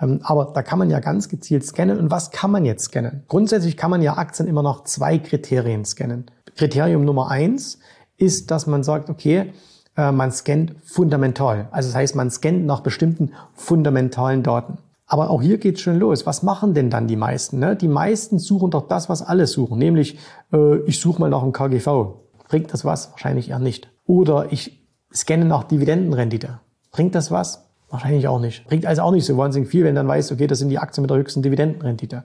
Ähm, 0.00 0.20
aber 0.22 0.52
da 0.54 0.62
kann 0.62 0.78
man 0.78 0.90
ja 0.90 1.00
ganz 1.00 1.28
gezielt 1.28 1.64
scannen. 1.64 1.98
Und 1.98 2.10
was 2.10 2.30
kann 2.30 2.50
man 2.50 2.64
jetzt 2.64 2.84
scannen? 2.84 3.24
Grundsätzlich 3.28 3.76
kann 3.76 3.90
man 3.90 4.02
ja 4.02 4.16
Aktien 4.16 4.48
immer 4.48 4.62
nach 4.62 4.84
zwei 4.84 5.18
Kriterien 5.18 5.84
scannen. 5.84 6.26
Kriterium 6.56 7.04
Nummer 7.04 7.30
eins 7.30 7.78
ist, 8.16 8.50
dass 8.50 8.66
man 8.66 8.82
sagt, 8.82 9.08
okay, 9.08 9.52
äh, 9.96 10.12
man 10.12 10.32
scannt 10.32 10.74
fundamental. 10.84 11.68
Also 11.70 11.88
das 11.88 11.96
heißt, 11.96 12.16
man 12.16 12.30
scannt 12.30 12.66
nach 12.66 12.80
bestimmten 12.80 13.32
fundamentalen 13.54 14.42
Daten. 14.42 14.78
Aber 15.06 15.30
auch 15.30 15.42
hier 15.42 15.58
geht's 15.58 15.80
schon 15.80 15.98
los. 15.98 16.24
Was 16.24 16.44
machen 16.44 16.72
denn 16.72 16.88
dann 16.88 17.08
die 17.08 17.16
meisten? 17.16 17.58
Ne? 17.58 17.74
Die 17.74 17.88
meisten 17.88 18.38
suchen 18.38 18.70
doch 18.70 18.86
das, 18.86 19.08
was 19.08 19.22
alle 19.22 19.48
suchen, 19.48 19.78
nämlich 19.78 20.18
äh, 20.52 20.78
ich 20.86 21.00
suche 21.00 21.20
mal 21.20 21.30
nach 21.30 21.42
einem 21.42 21.52
KGV. 21.52 22.14
Bringt 22.48 22.72
das 22.72 22.84
was? 22.84 23.10
Wahrscheinlich 23.10 23.50
eher 23.50 23.58
nicht. 23.58 23.90
Oder 24.06 24.52
ich 24.52 24.86
scanne 25.12 25.44
nach 25.44 25.64
Dividendenrendite. 25.64 26.60
Bringt 26.92 27.14
das 27.16 27.30
was? 27.30 27.69
Wahrscheinlich 27.90 28.28
auch 28.28 28.40
nicht. 28.40 28.66
Bringt 28.66 28.86
also 28.86 29.02
auch 29.02 29.10
nicht 29.10 29.26
so 29.26 29.36
wahnsinnig 29.36 29.68
viel, 29.68 29.84
wenn 29.84 29.96
dann 29.96 30.06
weißt, 30.06 30.30
okay, 30.30 30.46
das 30.46 30.60
sind 30.60 30.68
die 30.68 30.78
Aktien 30.78 31.02
mit 31.02 31.10
der 31.10 31.18
höchsten 31.18 31.42
Dividendenrendite. 31.42 32.24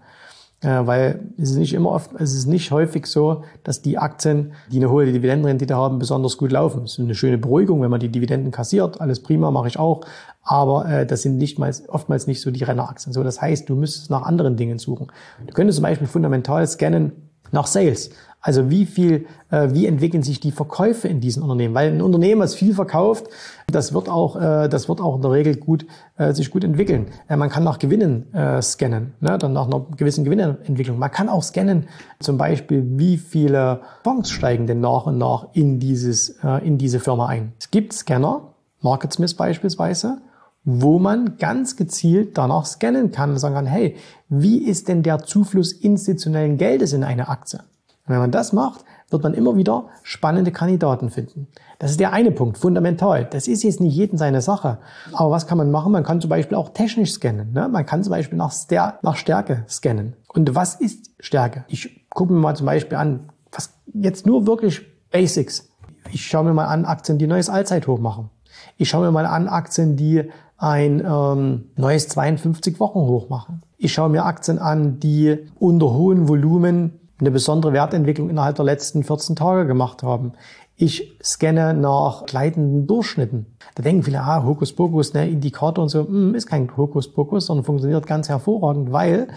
Äh, 0.62 0.88
weil 0.88 1.20
es 1.38 1.52
ist 1.52 1.58
nicht 1.58 1.74
immer 1.74 1.90
oft, 1.90 2.12
es 2.18 2.34
ist 2.34 2.46
nicht 2.46 2.72
häufig 2.72 3.08
so, 3.08 3.44
dass 3.64 3.82
die 3.82 3.98
Aktien, 3.98 4.54
die 4.72 4.78
eine 4.78 4.90
hohe 4.90 5.06
Dividendenrendite 5.06 5.76
haben, 5.76 6.00
besonders 6.00 6.38
gut 6.38 6.52
laufen. 6.52 6.84
Es 6.84 6.94
ist 6.94 7.00
eine 7.00 7.16
schöne 7.16 7.38
Beruhigung, 7.38 7.82
wenn 7.82 7.92
man 7.92 8.00
die 8.00 8.10
Dividenden 8.10 8.52
kassiert, 8.52 9.02
alles 9.02 9.22
prima, 9.22 9.52
mache 9.52 9.68
ich 9.68 9.78
auch. 9.78 10.02
Aber 10.44 10.88
äh, 10.88 11.06
das 11.06 11.24
sind 11.24 11.38
nicht 11.38 11.60
mal, 11.60 11.74
oftmals 11.88 12.28
nicht 12.28 12.42
so 12.42 12.52
die 12.52 12.64
Renneraktien. 12.64 13.12
So, 13.12 13.24
das 13.24 13.42
heißt, 13.42 13.68
du 13.68 13.76
müsstest 13.76 14.10
nach 14.10 14.22
anderen 14.22 14.56
Dingen 14.56 14.78
suchen. 14.78 15.08
Du 15.46 15.54
könntest 15.54 15.78
zum 15.78 15.84
Beispiel 15.84 16.08
fundamental 16.08 16.66
scannen 16.68 17.12
nach 17.52 17.68
Sales. 17.68 18.12
Also 18.46 18.70
wie 18.70 18.86
viel, 18.86 19.26
äh, 19.50 19.70
wie 19.72 19.88
entwickeln 19.88 20.22
sich 20.22 20.40
die 20.40 20.52
Verkäufe 20.52 21.08
in 21.08 21.20
diesen 21.20 21.42
Unternehmen? 21.42 21.74
Weil 21.74 21.92
ein 21.92 22.04
Unternehmen, 22.04 22.42
das 22.42 22.54
viel 22.54 22.76
verkauft, 22.76 23.26
das 23.66 23.92
wird 23.92 24.08
auch, 24.08 24.36
äh, 24.36 24.70
das 24.70 24.88
wird 24.88 25.02
auch 25.02 25.16
in 25.16 25.24
der 25.24 25.32
Regel 25.32 25.56
gut, 25.56 25.88
äh, 26.18 26.32
sich 26.32 26.52
gut 26.52 26.64
entwickeln. 26.64 27.08
Äh, 27.28 27.38
man 27.38 27.50
kann 27.50 27.64
nach 27.64 27.80
Gewinnen 27.80 28.32
äh, 28.36 28.62
scannen, 28.62 29.14
ne? 29.20 29.40
dann 29.40 29.54
nach 29.54 29.66
einer 29.66 29.88
gewissen 29.98 30.24
Gewinnentwicklung. 30.26 31.00
Man 31.00 31.10
kann 31.10 31.28
auch 31.28 31.42
scannen, 31.42 31.88
zum 32.20 32.38
Beispiel, 32.38 32.84
wie 33.00 33.18
viele 33.18 33.82
Fonds 34.04 34.30
steigen 34.30 34.68
denn 34.68 34.80
nach 34.80 35.08
und 35.08 35.18
nach 35.18 35.48
in 35.54 35.80
dieses, 35.80 36.38
äh, 36.44 36.64
in 36.64 36.78
diese 36.78 37.00
Firma 37.00 37.26
ein. 37.26 37.54
Es 37.60 37.72
gibt 37.72 37.94
Scanner, 37.94 38.54
MarketSmith 38.82 39.34
beispielsweise, 39.34 40.20
wo 40.64 41.00
man 41.00 41.38
ganz 41.40 41.78
gezielt 41.78 42.38
danach 42.38 42.68
scannen 42.68 43.10
kann 43.10 43.32
und 43.32 43.40
sagen 43.40 43.56
kann, 43.56 43.66
hey, 43.66 43.96
wie 44.30 44.60
ist 44.60 44.88
denn 44.88 45.02
der 45.02 45.24
Zufluss 45.24 45.74
institutionellen 45.74 46.60
Geldes 46.60 46.94
in 46.94 47.04
eine 47.04 47.28
Aktie? 47.28 47.62
Und 48.06 48.14
wenn 48.14 48.20
man 48.20 48.32
das 48.32 48.54
macht, 48.54 48.86
wird 49.10 49.24
man 49.24 49.34
immer 49.34 49.56
wieder 49.56 49.86
spannende 50.04 50.52
Kandidaten 50.52 51.10
finden. 51.10 51.48
Das 51.80 51.92
ist 51.92 52.00
der 52.00 52.14
eine 52.14 52.32
Punkt, 52.32 52.58
fundamental. 52.58 53.26
Das 53.26 53.48
ist 53.48 53.64
jetzt 53.64 53.80
nicht 53.80 53.96
jeden 53.96 54.18
seine 54.18 54.42
Sache. 54.42 54.80
Aber 55.14 55.32
was 55.32 55.48
kann 55.48 55.58
man 55.58 55.72
machen? 55.72 55.92
Man 55.92 56.04
kann 56.04 56.22
zum 56.22 56.30
Beispiel 56.30 56.58
auch 56.58 56.70
technisch 56.70 57.12
scannen. 57.14 57.54
Ne? 57.54 57.68
Man 57.68 57.86
kann 57.86 58.04
zum 58.04 58.12
Beispiel 58.12 58.38
nach, 58.38 58.52
Ster 58.52 59.00
nach 59.02 59.16
Stärke 59.16 59.66
scannen. 59.68 60.16
Und 60.28 60.54
was 60.56 60.76
ist 60.76 61.12
Stärke? 61.20 61.66
Ich 61.68 62.08
gucke 62.10 62.34
mir 62.34 62.40
mal 62.40 62.56
zum 62.56 62.66
Beispiel 62.66 62.98
an, 62.98 63.30
was 63.52 63.74
jetzt 63.94 64.26
nur 64.26 64.48
wirklich 64.48 64.82
Basics. 65.12 65.70
Ich 66.12 66.26
schaue 66.26 66.44
mir 66.44 66.54
mal 66.54 66.66
an 66.66 66.86
Aktien, 66.86 67.18
die 67.18 67.28
neues 67.28 67.50
Allzeithoch 67.50 68.00
machen. 68.00 68.30
Ich 68.78 68.90
schaue 68.90 69.06
mir 69.06 69.12
mal 69.12 69.26
an 69.26 69.48
Aktien, 69.48 69.96
die 69.96 70.30
ein 70.58 71.04
ähm, 71.06 71.66
neues 71.76 72.08
52 72.10 72.80
Wochen 72.80 73.00
hoch 73.00 73.30
machen. 73.30 73.62
Ich 73.78 73.94
schaue 73.94 74.10
mir 74.10 74.26
Aktien 74.26 74.60
an, 74.60 75.00
die 75.00 75.38
unter 75.60 75.92
hohen 75.92 76.28
Volumen 76.28 77.05
eine 77.20 77.32
besondere 77.32 77.74
Wertentwicklung 77.74 78.30
innerhalb 78.30 78.56
der 78.56 78.66
letzten 78.66 79.04
14 79.04 79.36
Tage 79.36 79.66
gemacht 79.66 80.04
haben. 80.04 80.34
Ich 80.78 81.18
scanne 81.24 81.74
nach 81.74 82.26
gleitenden 82.26 82.86
Durchschnitten. 82.86 83.46
Da 83.76 83.84
denken 83.84 84.04
viele, 84.04 84.22
ah, 84.22 84.44
Hokuspokus, 84.44 85.14
ne, 85.14 85.30
Indikator 85.30 85.84
und 85.84 85.90
so, 85.90 86.06
hm, 86.06 86.36
ist 86.36 86.48
kein 86.48 86.76
Hokuspokus, 86.76 87.46
sondern 87.46 87.64
funktioniert 87.64 88.06
ganz 88.08 88.28
hervorragend, 88.28 88.92
weil 88.92 89.28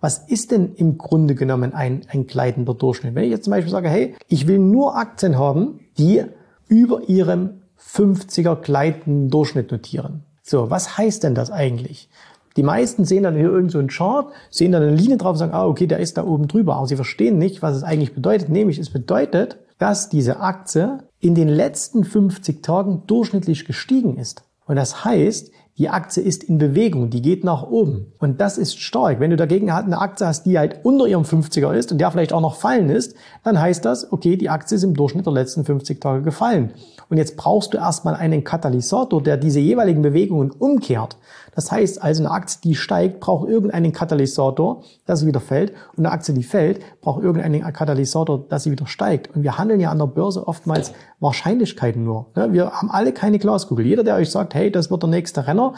was 0.00 0.18
ist 0.18 0.52
denn 0.52 0.74
im 0.74 0.98
Grunde 0.98 1.34
genommen 1.34 1.74
ein, 1.74 2.02
ein 2.08 2.26
gleitender 2.26 2.74
Durchschnitt? 2.74 3.14
Wenn 3.14 3.24
ich 3.24 3.30
jetzt 3.30 3.44
zum 3.44 3.50
Beispiel 3.50 3.70
sage, 3.70 3.88
hey, 3.88 4.14
ich 4.28 4.46
will 4.46 4.58
nur 4.58 4.96
Aktien 4.96 5.38
haben, 5.38 5.80
die 5.98 6.24
über 6.68 7.08
ihrem 7.08 7.62
50er 7.78 8.56
gleitenden 8.56 9.30
Durchschnitt 9.30 9.70
notieren. 9.70 10.22
So, 10.42 10.70
was 10.70 10.96
heißt 10.96 11.24
denn 11.24 11.34
das 11.34 11.50
eigentlich? 11.50 12.08
Die 12.56 12.62
meisten 12.62 13.04
sehen 13.04 13.22
dann 13.22 13.36
hier 13.36 13.50
irgend 13.50 13.70
so 13.70 13.84
Chart, 13.86 14.28
sehen 14.50 14.72
dann 14.72 14.82
eine 14.82 14.94
Linie 14.94 15.18
drauf 15.18 15.32
und 15.32 15.38
sagen, 15.38 15.54
ah, 15.54 15.66
okay, 15.66 15.86
der 15.86 15.98
ist 15.98 16.16
da 16.16 16.24
oben 16.24 16.48
drüber. 16.48 16.76
Aber 16.76 16.86
sie 16.86 16.96
verstehen 16.96 17.38
nicht, 17.38 17.62
was 17.62 17.76
es 17.76 17.82
eigentlich 17.82 18.14
bedeutet. 18.14 18.48
Nämlich, 18.48 18.78
es 18.78 18.90
bedeutet, 18.90 19.58
dass 19.78 20.08
diese 20.08 20.40
Aktie 20.40 20.98
in 21.20 21.34
den 21.34 21.48
letzten 21.48 22.04
50 22.04 22.62
Tagen 22.62 23.02
durchschnittlich 23.06 23.66
gestiegen 23.66 24.16
ist. 24.16 24.42
Und 24.66 24.76
das 24.76 25.04
heißt, 25.04 25.50
die 25.78 25.90
Aktie 25.90 26.22
ist 26.22 26.44
in 26.44 26.56
Bewegung, 26.56 27.10
die 27.10 27.20
geht 27.20 27.44
nach 27.44 27.62
oben. 27.62 28.12
Und 28.18 28.40
das 28.40 28.56
ist 28.56 28.78
stark. 28.78 29.20
Wenn 29.20 29.30
du 29.30 29.36
dagegen 29.36 29.74
halt 29.74 29.84
eine 29.84 29.98
Aktie 29.98 30.26
hast, 30.26 30.44
die 30.44 30.58
halt 30.58 30.80
unter 30.84 31.06
ihrem 31.06 31.24
50er 31.24 31.74
ist 31.74 31.92
und 31.92 31.98
der 31.98 32.10
vielleicht 32.10 32.32
auch 32.32 32.40
noch 32.40 32.56
fallen 32.56 32.88
ist, 32.88 33.14
dann 33.44 33.60
heißt 33.60 33.84
das, 33.84 34.10
okay, 34.10 34.36
die 34.36 34.48
Aktie 34.48 34.76
ist 34.76 34.84
im 34.84 34.94
Durchschnitt 34.94 35.26
der 35.26 35.34
letzten 35.34 35.66
50 35.66 36.00
Tage 36.00 36.22
gefallen. 36.22 36.72
Und 37.08 37.18
jetzt 37.18 37.36
brauchst 37.36 37.72
du 37.72 37.78
erstmal 37.78 38.14
einen 38.14 38.44
Katalysator, 38.44 39.22
der 39.22 39.36
diese 39.36 39.60
jeweiligen 39.60 40.02
Bewegungen 40.02 40.50
umkehrt. 40.50 41.16
Das 41.54 41.72
heißt 41.72 42.02
also, 42.02 42.22
eine 42.22 42.32
Aktie, 42.32 42.60
die 42.62 42.74
steigt, 42.74 43.20
braucht 43.20 43.48
irgendeinen 43.48 43.92
Katalysator, 43.92 44.82
dass 45.06 45.20
sie 45.20 45.26
wieder 45.26 45.40
fällt. 45.40 45.72
Und 45.96 46.04
eine 46.04 46.12
Aktie, 46.12 46.34
die 46.34 46.42
fällt, 46.42 46.80
braucht 47.00 47.22
irgendeinen 47.22 47.62
Katalysator, 47.72 48.44
dass 48.48 48.64
sie 48.64 48.70
wieder 48.70 48.86
steigt. 48.86 49.34
Und 49.34 49.42
wir 49.42 49.56
handeln 49.56 49.80
ja 49.80 49.90
an 49.90 49.98
der 49.98 50.06
Börse 50.06 50.46
oftmals 50.46 50.92
Wahrscheinlichkeiten 51.18 52.04
nur. 52.04 52.26
Wir 52.34 52.72
haben 52.72 52.90
alle 52.90 53.12
keine 53.12 53.38
Glaskugel. 53.38 53.86
Jeder, 53.86 54.04
der 54.04 54.16
euch 54.16 54.30
sagt, 54.30 54.54
hey, 54.54 54.70
das 54.70 54.90
wird 54.90 55.02
der 55.02 55.08
nächste 55.08 55.46
Renner, 55.46 55.72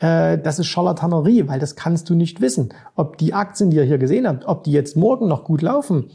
äh, 0.00 0.36
das 0.36 0.58
ist 0.58 0.66
Charlatanerie, 0.66 1.48
weil 1.48 1.60
das 1.60 1.76
kannst 1.76 2.10
du 2.10 2.14
nicht 2.14 2.42
wissen. 2.42 2.74
Ob 2.94 3.16
die 3.16 3.32
Aktien, 3.32 3.70
die 3.70 3.78
ihr 3.78 3.84
hier 3.84 3.98
gesehen 3.98 4.28
habt, 4.28 4.44
ob 4.46 4.64
die 4.64 4.72
jetzt 4.72 4.96
morgen 4.96 5.28
noch 5.28 5.44
gut 5.44 5.62
laufen, 5.62 6.10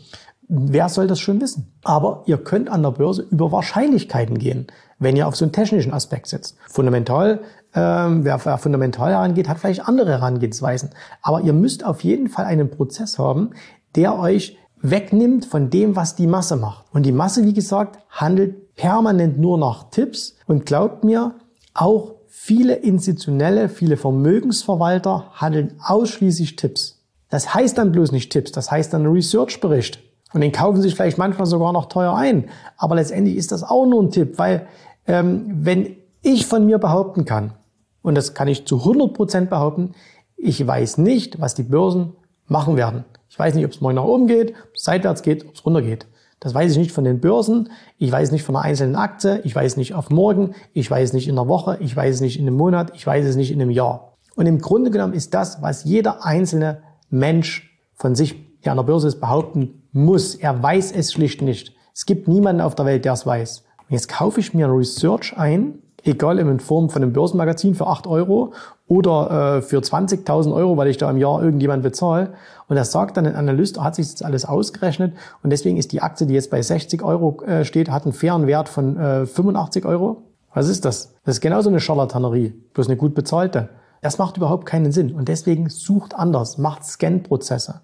Wer 0.49 0.87
soll 0.87 1.07
das 1.07 1.19
schon 1.19 1.41
wissen? 1.41 1.73
Aber 1.83 2.23
ihr 2.25 2.37
könnt 2.37 2.69
an 2.69 2.81
der 2.81 2.91
Börse 2.91 3.25
über 3.29 3.51
Wahrscheinlichkeiten 3.51 4.37
gehen, 4.37 4.67
wenn 4.97 5.17
ihr 5.17 5.27
auf 5.27 5.35
so 5.35 5.43
einen 5.43 5.51
technischen 5.51 5.93
Aspekt 5.93 6.27
sitzt. 6.27 6.55
Fundamental, 6.69 7.41
ähm, 7.75 8.23
wer, 8.23 8.39
fundamental 8.39 9.11
herangeht, 9.11 9.49
hat 9.49 9.59
vielleicht 9.59 9.87
andere 9.87 10.11
Herangehensweisen. 10.11 10.91
Aber 11.21 11.41
ihr 11.41 11.53
müsst 11.53 11.85
auf 11.85 12.03
jeden 12.03 12.29
Fall 12.29 12.45
einen 12.45 12.69
Prozess 12.69 13.19
haben, 13.19 13.51
der 13.95 14.17
euch 14.17 14.57
wegnimmt 14.81 15.45
von 15.45 15.69
dem, 15.69 15.95
was 15.95 16.15
die 16.15 16.27
Masse 16.27 16.55
macht. 16.55 16.85
Und 16.93 17.05
die 17.05 17.11
Masse, 17.11 17.43
wie 17.43 17.53
gesagt, 17.53 17.99
handelt 18.09 18.75
permanent 18.75 19.39
nur 19.39 19.57
nach 19.57 19.89
Tipps. 19.89 20.37
Und 20.45 20.65
glaubt 20.65 21.03
mir, 21.03 21.35
auch 21.73 22.15
viele 22.27 22.75
institutionelle, 22.75 23.67
viele 23.67 23.97
Vermögensverwalter 23.97 25.31
handeln 25.33 25.79
ausschließlich 25.83 26.55
Tipps. 26.55 27.03
Das 27.29 27.53
heißt 27.53 27.77
dann 27.77 27.91
bloß 27.91 28.13
nicht 28.13 28.31
Tipps, 28.31 28.53
das 28.53 28.71
heißt 28.71 28.93
dann 28.93 29.05
Research-Bericht. 29.05 30.06
Und 30.33 30.41
den 30.41 30.51
kaufen 30.51 30.81
sich 30.81 30.95
vielleicht 30.95 31.17
manchmal 31.17 31.47
sogar 31.47 31.71
noch 31.73 31.85
teuer 31.85 32.15
ein. 32.15 32.49
Aber 32.77 32.95
letztendlich 32.95 33.37
ist 33.37 33.51
das 33.51 33.63
auch 33.63 33.85
nur 33.85 34.03
ein 34.03 34.11
Tipp, 34.11 34.37
weil 34.37 34.67
ähm, 35.05 35.45
wenn 35.49 35.95
ich 36.21 36.45
von 36.45 36.65
mir 36.65 36.79
behaupten 36.79 37.25
kann, 37.25 37.53
und 38.01 38.15
das 38.15 38.33
kann 38.33 38.47
ich 38.47 38.65
zu 38.65 38.79
100 38.79 39.13
Prozent 39.13 39.49
behaupten, 39.49 39.93
ich 40.35 40.65
weiß 40.65 40.97
nicht, 40.97 41.39
was 41.41 41.55
die 41.55 41.63
Börsen 41.63 42.13
machen 42.47 42.77
werden. 42.77 43.05
Ich 43.29 43.37
weiß 43.37 43.55
nicht, 43.55 43.65
ob 43.65 43.71
es 43.71 43.81
morgen 43.81 43.95
nach 43.95 44.03
oben 44.03 44.27
geht, 44.27 44.51
ob 44.51 44.75
es 44.75 44.83
seitwärts 44.83 45.21
geht, 45.21 45.45
ob 45.45 45.55
es 45.55 45.65
runter 45.65 45.81
geht. 45.81 46.07
Das 46.39 46.53
weiß 46.53 46.71
ich 46.71 46.77
nicht 46.77 46.91
von 46.91 47.03
den 47.03 47.19
Börsen, 47.19 47.71
ich 47.97 48.11
weiß 48.11 48.31
nicht 48.31 48.43
von 48.43 48.55
einer 48.55 48.65
einzelnen 48.65 48.95
Aktie, 48.95 49.41
ich 49.43 49.55
weiß 49.55 49.75
nicht 49.77 49.95
auf 49.95 50.11
morgen, 50.11 50.53
ich 50.73 50.89
weiß 50.89 51.13
nicht 51.13 51.27
in 51.27 51.37
einer 51.37 51.47
Woche, 51.47 51.77
ich 51.81 51.95
weiß 51.95 52.15
es 52.15 52.21
nicht 52.21 52.37
in 52.39 52.47
einem 52.47 52.57
Monat, 52.57 52.91
ich 52.95 53.05
weiß 53.07 53.25
es 53.25 53.35
nicht 53.35 53.51
in 53.51 53.61
einem 53.61 53.71
Jahr. 53.71 54.13
Und 54.35 54.45
im 54.45 54.59
Grunde 54.59 54.91
genommen 54.91 55.13
ist 55.13 55.33
das, 55.33 55.63
was 55.63 55.83
jeder 55.83 56.23
einzelne 56.23 56.83
Mensch 57.09 57.81
von 57.95 58.13
sich, 58.13 58.35
der 58.67 58.73
an 58.73 58.77
der 58.77 58.83
Börse 58.83 59.07
ist, 59.07 59.21
behaupten 59.21 59.81
muss. 59.93 60.35
Er 60.35 60.61
weiß 60.61 60.91
es 60.91 61.13
schlicht 61.13 61.41
nicht. 61.41 61.73
Es 61.95 62.05
gibt 62.05 62.27
niemanden 62.27 62.61
auf 62.61 62.75
der 62.75 62.85
Welt, 62.85 63.05
der 63.05 63.13
es 63.13 63.25
weiß. 63.25 63.63
Jetzt 63.87 64.09
kaufe 64.09 64.41
ich 64.41 64.53
mir 64.53 64.67
Research 64.69 65.37
ein, 65.37 65.79
egal 66.03 66.37
in 66.37 66.59
Form 66.59 66.89
von 66.89 67.01
einem 67.01 67.13
Börsenmagazin 67.13 67.75
für 67.75 67.87
8 67.87 68.07
Euro 68.07 68.53
oder 68.87 69.57
äh, 69.57 69.61
für 69.61 69.79
20.000 69.79 70.53
Euro, 70.53 70.75
weil 70.75 70.89
ich 70.89 70.97
da 70.97 71.09
im 71.09 71.15
Jahr 71.15 71.41
irgendjemand 71.41 71.81
bezahle. 71.81 72.33
Und 72.67 72.75
das 72.75 72.91
sagt 72.91 73.15
dann 73.15 73.25
ein 73.25 73.35
Analyst, 73.35 73.81
hat 73.81 73.95
sich 73.95 74.11
das 74.11 74.21
alles 74.21 74.43
ausgerechnet 74.43 75.13
und 75.43 75.51
deswegen 75.51 75.77
ist 75.77 75.93
die 75.93 76.01
Aktie, 76.01 76.27
die 76.27 76.33
jetzt 76.33 76.51
bei 76.51 76.61
60 76.61 77.01
Euro 77.03 77.41
äh, 77.43 77.63
steht, 77.63 77.89
hat 77.89 78.03
einen 78.03 78.11
fairen 78.11 78.47
Wert 78.47 78.67
von 78.67 78.97
äh, 78.97 79.25
85 79.25 79.85
Euro. 79.85 80.23
Was 80.53 80.67
ist 80.67 80.83
das? 80.83 81.13
Das 81.23 81.35
ist 81.35 81.41
genauso 81.41 81.69
eine 81.69 81.79
Charlatanerie, 81.79 82.53
bloß 82.73 82.87
eine 82.87 82.97
gut 82.97 83.15
bezahlte. 83.15 83.69
Das 84.01 84.17
macht 84.17 84.35
überhaupt 84.35 84.65
keinen 84.65 84.91
Sinn 84.91 85.15
und 85.15 85.29
deswegen 85.29 85.69
sucht 85.69 86.15
anders, 86.15 86.57
macht 86.57 86.83
Scan-Prozesse. 86.83 87.81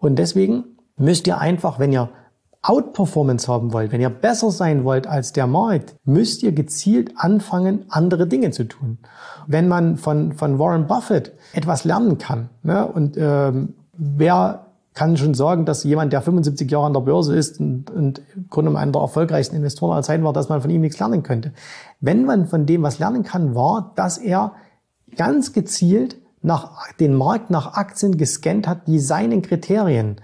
Und 0.00 0.18
deswegen 0.18 0.64
müsst 0.96 1.26
ihr 1.28 1.38
einfach, 1.38 1.78
wenn 1.78 1.92
ihr 1.92 2.08
Outperformance 2.62 3.48
haben 3.48 3.72
wollt, 3.72 3.92
wenn 3.92 4.00
ihr 4.00 4.10
besser 4.10 4.50
sein 4.50 4.84
wollt 4.84 5.06
als 5.06 5.32
der 5.32 5.46
Markt, 5.46 5.94
müsst 6.04 6.42
ihr 6.42 6.52
gezielt 6.52 7.12
anfangen, 7.16 7.86
andere 7.88 8.26
Dinge 8.26 8.50
zu 8.50 8.64
tun. 8.64 8.98
Wenn 9.46 9.68
man 9.68 9.96
von, 9.96 10.32
von 10.32 10.58
Warren 10.58 10.86
Buffett 10.86 11.32
etwas 11.54 11.84
lernen 11.84 12.18
kann, 12.18 12.50
ne, 12.62 12.86
und 12.86 13.16
ähm, 13.16 13.74
wer 13.96 14.66
kann 14.92 15.16
schon 15.16 15.34
sagen, 15.34 15.64
dass 15.64 15.84
jemand, 15.84 16.12
der 16.12 16.20
75 16.20 16.70
Jahre 16.70 16.86
an 16.86 16.92
der 16.92 17.00
Börse 17.00 17.34
ist 17.34 17.60
und, 17.60 17.90
und 17.90 18.20
im 18.34 18.48
Grunde 18.50 18.76
einer 18.76 18.92
der 18.92 19.00
erfolgreichsten 19.00 19.56
Investoren 19.56 19.92
aller 19.92 20.02
Zeiten 20.02 20.24
war, 20.24 20.32
dass 20.32 20.48
man 20.48 20.60
von 20.60 20.70
ihm 20.70 20.80
nichts 20.80 20.98
lernen 20.98 21.22
könnte. 21.22 21.52
Wenn 22.00 22.24
man 22.24 22.46
von 22.46 22.66
dem 22.66 22.82
was 22.82 22.98
lernen 22.98 23.22
kann, 23.22 23.54
war, 23.54 23.92
dass 23.94 24.18
er 24.18 24.52
ganz 25.16 25.52
gezielt 25.52 26.16
nach 26.42 26.92
den 26.94 27.14
Markt 27.14 27.50
nach 27.50 27.74
Aktien 27.74 28.16
gescannt 28.16 28.66
hat, 28.66 28.86
die 28.86 28.98
seinen 28.98 29.42
Kriterien 29.42 30.16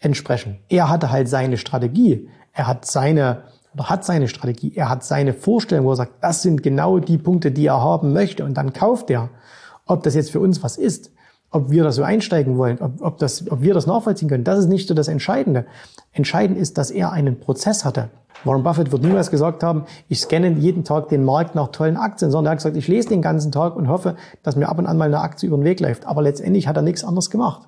entsprechen. 0.00 0.58
Er 0.68 0.88
hatte 0.88 1.10
halt 1.10 1.28
seine 1.28 1.58
Strategie. 1.58 2.28
Er 2.52 2.66
hat 2.66 2.86
seine 2.86 3.42
oder 3.74 3.90
hat 3.90 4.04
seine 4.04 4.28
Strategie. 4.28 4.72
Er 4.74 4.88
hat 4.88 5.04
seine 5.04 5.34
Vorstellung, 5.34 5.84
wo 5.84 5.92
er 5.92 5.96
sagt, 5.96 6.12
das 6.22 6.42
sind 6.42 6.62
genau 6.62 6.98
die 6.98 7.18
Punkte, 7.18 7.50
die 7.50 7.66
er 7.66 7.80
haben 7.80 8.12
möchte. 8.12 8.44
Und 8.44 8.54
dann 8.54 8.72
kauft 8.72 9.10
er. 9.10 9.30
Ob 9.86 10.02
das 10.02 10.14
jetzt 10.14 10.30
für 10.30 10.40
uns 10.40 10.62
was 10.62 10.76
ist, 10.76 11.10
ob 11.50 11.70
wir 11.70 11.82
da 11.82 11.92
so 11.92 12.02
einsteigen 12.02 12.58
wollen, 12.58 12.78
ob, 12.80 13.00
ob, 13.00 13.18
das, 13.18 13.50
ob 13.50 13.62
wir 13.62 13.74
das 13.74 13.86
nachvollziehen 13.86 14.28
können, 14.28 14.44
das 14.44 14.58
ist 14.58 14.68
nicht 14.68 14.88
so 14.88 14.94
das 14.94 15.08
Entscheidende. 15.08 15.66
Entscheidend 16.12 16.58
ist, 16.58 16.78
dass 16.78 16.90
er 16.90 17.12
einen 17.12 17.40
Prozess 17.40 17.84
hatte. 17.84 18.10
Warren 18.44 18.62
Buffett 18.62 18.92
wird 18.92 19.02
niemals 19.02 19.30
gesagt 19.30 19.62
haben, 19.62 19.84
ich 20.08 20.20
scanne 20.20 20.50
jeden 20.50 20.84
Tag 20.84 21.08
den 21.08 21.24
Markt 21.24 21.54
nach 21.54 21.68
tollen 21.68 21.96
Aktien, 21.96 22.30
sondern 22.30 22.50
er 22.50 22.52
hat 22.52 22.58
gesagt, 22.58 22.76
ich 22.76 22.86
lese 22.86 23.08
den 23.08 23.22
ganzen 23.22 23.50
Tag 23.50 23.74
und 23.74 23.88
hoffe, 23.88 24.14
dass 24.42 24.54
mir 24.54 24.68
ab 24.68 24.78
und 24.78 24.86
an 24.86 24.96
mal 24.96 25.06
eine 25.06 25.20
Aktie 25.20 25.48
über 25.48 25.56
den 25.56 25.64
Weg 25.64 25.80
läuft. 25.80 26.06
Aber 26.06 26.22
letztendlich 26.22 26.68
hat 26.68 26.76
er 26.76 26.82
nichts 26.82 27.02
anderes 27.02 27.30
gemacht. 27.30 27.62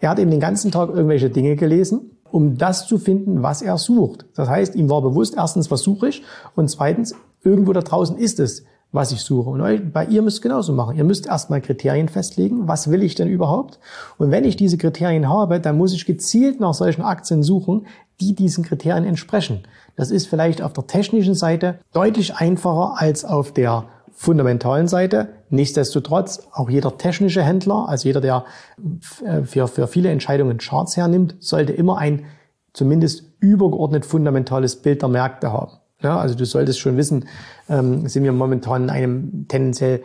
Er 0.00 0.10
hat 0.10 0.18
eben 0.18 0.30
den 0.30 0.40
ganzen 0.40 0.70
Tag 0.70 0.90
irgendwelche 0.90 1.30
Dinge 1.30 1.56
gelesen, 1.56 2.12
um 2.30 2.56
das 2.56 2.86
zu 2.86 2.98
finden, 2.98 3.42
was 3.42 3.62
er 3.62 3.78
sucht. 3.78 4.26
Das 4.36 4.48
heißt, 4.48 4.76
ihm 4.76 4.90
war 4.90 5.02
bewusst, 5.02 5.34
erstens, 5.36 5.70
was 5.70 5.80
suche 5.80 6.08
ich? 6.08 6.22
Und 6.54 6.68
zweitens, 6.68 7.14
irgendwo 7.42 7.72
da 7.72 7.80
draußen 7.80 8.16
ist 8.16 8.38
es, 8.38 8.64
was 8.96 9.12
ich 9.12 9.20
suche. 9.20 9.50
Und 9.50 9.92
bei 9.92 10.06
ihr 10.06 10.22
müsst 10.22 10.42
genauso 10.42 10.72
machen. 10.72 10.96
Ihr 10.96 11.04
müsst 11.04 11.26
erstmal 11.26 11.60
Kriterien 11.60 12.08
festlegen. 12.08 12.66
Was 12.66 12.90
will 12.90 13.02
ich 13.02 13.14
denn 13.14 13.28
überhaupt? 13.28 13.78
Und 14.18 14.32
wenn 14.32 14.44
ich 14.44 14.56
diese 14.56 14.78
Kriterien 14.78 15.28
habe, 15.28 15.60
dann 15.60 15.76
muss 15.76 15.92
ich 15.92 16.06
gezielt 16.06 16.58
nach 16.58 16.74
solchen 16.74 17.02
Aktien 17.02 17.44
suchen, 17.44 17.86
die 18.20 18.34
diesen 18.34 18.64
Kriterien 18.64 19.04
entsprechen. 19.04 19.60
Das 19.94 20.10
ist 20.10 20.26
vielleicht 20.26 20.62
auf 20.62 20.72
der 20.72 20.86
technischen 20.86 21.34
Seite 21.34 21.78
deutlich 21.92 22.34
einfacher 22.34 22.94
als 22.96 23.24
auf 23.24 23.52
der 23.52 23.84
fundamentalen 24.12 24.88
Seite. 24.88 25.28
Nichtsdestotrotz, 25.50 26.48
auch 26.52 26.70
jeder 26.70 26.96
technische 26.96 27.42
Händler, 27.42 27.88
also 27.88 28.08
jeder, 28.08 28.22
der 28.22 28.46
äh, 29.24 29.42
für, 29.42 29.68
für 29.68 29.86
viele 29.86 30.10
Entscheidungen 30.10 30.58
Charts 30.58 30.96
hernimmt, 30.96 31.36
sollte 31.38 31.74
immer 31.74 31.98
ein 31.98 32.24
zumindest 32.72 33.24
übergeordnet 33.40 34.06
fundamentales 34.06 34.76
Bild 34.76 35.02
der 35.02 35.10
Märkte 35.10 35.52
haben. 35.52 35.72
Ja, 36.06 36.20
also 36.20 36.36
du 36.36 36.46
solltest 36.46 36.78
schon 36.78 36.96
wissen, 36.96 37.24
ähm, 37.68 38.06
sind 38.06 38.22
wir 38.22 38.30
momentan 38.30 38.84
in 38.84 38.90
einem 38.90 39.48
tendenziell 39.48 40.04